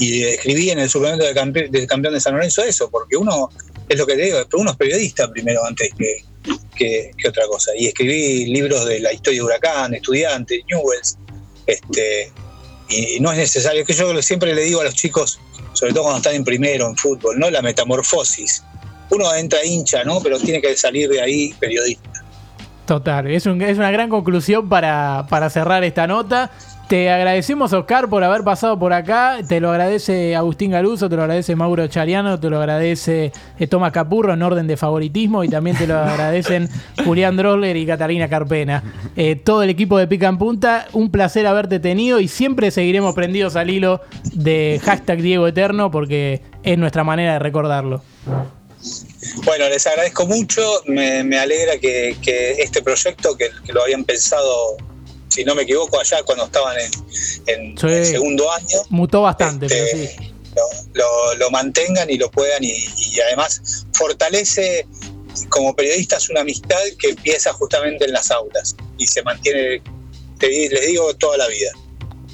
Y 0.00 0.24
escribí 0.24 0.70
en 0.70 0.80
el 0.80 0.90
suplemento 0.90 1.24
del 1.24 1.34
campe- 1.36 1.70
del 1.70 1.86
campeón 1.86 2.14
de 2.14 2.20
San 2.20 2.34
Lorenzo 2.34 2.64
eso, 2.64 2.90
porque 2.90 3.16
uno, 3.16 3.48
es 3.88 3.96
lo 3.96 4.06
que 4.06 4.16
te 4.16 4.22
digo, 4.22 4.38
uno 4.54 4.72
es 4.72 4.76
periodista 4.76 5.30
primero 5.30 5.64
antes 5.64 5.90
que, 5.96 6.24
que- 7.16 7.28
otra 7.28 7.46
cosa. 7.46 7.70
Y 7.76 7.86
escribí 7.86 8.46
libros 8.46 8.84
de 8.86 8.98
la 8.98 9.12
historia 9.12 9.38
de 9.40 9.44
Huracán, 9.44 9.94
Estudiantes, 9.94 10.60
Newells, 10.68 11.16
este, 11.66 12.32
y 12.88 13.20
no 13.20 13.30
es 13.30 13.38
necesario, 13.38 13.84
que 13.84 13.92
yo 13.94 14.20
siempre 14.20 14.52
le 14.54 14.62
digo 14.64 14.80
a 14.80 14.84
los 14.84 14.94
chicos, 14.94 15.38
sobre 15.74 15.92
todo 15.92 16.02
cuando 16.02 16.18
están 16.18 16.34
en 16.34 16.44
primero 16.44 16.88
en 16.88 16.96
fútbol, 16.96 17.38
¿no? 17.38 17.48
La 17.48 17.62
metamorfosis. 17.62 18.64
Uno 19.10 19.32
entra 19.34 19.64
hincha, 19.64 20.02
¿no? 20.02 20.20
Pero 20.20 20.40
tiene 20.40 20.60
que 20.60 20.76
salir 20.76 21.08
de 21.08 21.20
ahí 21.20 21.54
periodista. 21.60 22.23
Total, 22.86 23.26
es, 23.28 23.46
un- 23.46 23.62
es 23.62 23.78
una 23.78 23.90
gran 23.90 24.10
conclusión 24.10 24.68
para, 24.68 25.24
para 25.30 25.48
cerrar 25.48 25.82
esta 25.84 26.06
nota. 26.06 26.50
Te 26.86 27.10
agradecemos, 27.10 27.72
Oscar, 27.72 28.10
por 28.10 28.22
haber 28.22 28.44
pasado 28.44 28.78
por 28.78 28.92
acá. 28.92 29.38
Te 29.48 29.58
lo 29.58 29.70
agradece 29.70 30.36
Agustín 30.36 30.70
Galuso, 30.70 31.08
te 31.08 31.16
lo 31.16 31.22
agradece 31.22 31.56
Mauro 31.56 31.86
Chariano, 31.86 32.38
te 32.38 32.50
lo 32.50 32.58
agradece 32.58 33.32
eh, 33.58 33.66
Tomás 33.66 33.90
Capurro 33.90 34.34
en 34.34 34.42
orden 34.42 34.66
de 34.66 34.76
favoritismo 34.76 35.42
y 35.44 35.48
también 35.48 35.78
te 35.78 35.86
lo 35.86 35.98
agradecen 35.98 36.68
Julián 37.06 37.38
Droller 37.38 37.74
y 37.78 37.86
Catalina 37.86 38.28
Carpena. 38.28 38.82
Eh, 39.16 39.34
todo 39.36 39.62
el 39.62 39.70
equipo 39.70 39.96
de 39.96 40.06
Pica 40.06 40.28
en 40.28 40.36
Punta, 40.36 40.84
un 40.92 41.10
placer 41.10 41.46
haberte 41.46 41.80
tenido 41.80 42.20
y 42.20 42.28
siempre 42.28 42.70
seguiremos 42.70 43.14
prendidos 43.14 43.56
al 43.56 43.70
hilo 43.70 44.02
de 44.34 44.78
hashtag 44.84 45.22
Diego 45.22 45.46
Eterno 45.48 45.90
porque 45.90 46.42
es 46.62 46.76
nuestra 46.76 47.02
manera 47.02 47.32
de 47.32 47.38
recordarlo. 47.38 48.02
Bueno, 49.44 49.68
les 49.68 49.86
agradezco 49.86 50.26
mucho. 50.26 50.82
Me, 50.86 51.24
me 51.24 51.38
alegra 51.38 51.78
que, 51.78 52.16
que 52.22 52.52
este 52.62 52.82
proyecto, 52.82 53.36
que, 53.36 53.50
que 53.64 53.72
lo 53.72 53.82
habían 53.82 54.04
pensado, 54.04 54.76
si 55.28 55.44
no 55.44 55.54
me 55.54 55.62
equivoco, 55.62 55.98
allá 56.00 56.22
cuando 56.24 56.44
estaban 56.44 56.76
en, 56.78 56.90
en 57.46 57.78
Sí. 57.78 57.86
el 57.86 58.06
segundo 58.06 58.50
año, 58.52 58.78
Mutó 58.90 59.22
bastante, 59.22 59.66
pero 59.68 59.84
este, 59.84 60.06
sí. 60.08 60.32
lo, 60.54 60.62
lo- 60.94 61.34
lo 61.36 61.50
mantengan 61.50 62.10
y 62.10 62.16
lo 62.18 62.30
puedan. 62.30 62.62
Y, 62.62 62.68
y 62.72 63.20
además 63.26 63.86
fortalece 63.92 64.86
como 65.48 65.74
periodistas 65.74 66.30
una 66.30 66.42
amistad 66.42 66.78
que 66.98 67.10
empieza 67.10 67.52
justamente 67.54 68.04
en 68.04 68.12
las 68.12 68.30
aulas 68.30 68.76
y 68.98 69.06
se 69.06 69.22
mantiene, 69.24 69.82
te- 70.38 70.68
les 70.68 70.86
digo, 70.86 71.12
toda 71.14 71.36
la 71.38 71.48
vida. 71.48 71.70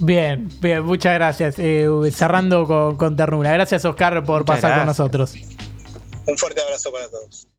Bien, 0.03 0.49
bien, 0.61 0.83
muchas 0.83 1.15
gracias. 1.15 1.55
Eh, 1.59 1.87
cerrando 2.15 2.67
con, 2.67 2.97
con 2.97 3.17
ternura. 3.17 3.53
Gracias, 3.53 3.85
Oscar, 3.85 4.25
por 4.25 4.41
Muchas 4.41 4.57
pasar 4.61 4.79
con 4.79 4.87
nosotros. 4.87 5.33
Un 6.27 6.39
fuerte 6.39 6.61
abrazo 6.61 6.93
para 6.93 7.09
todos. 7.09 7.49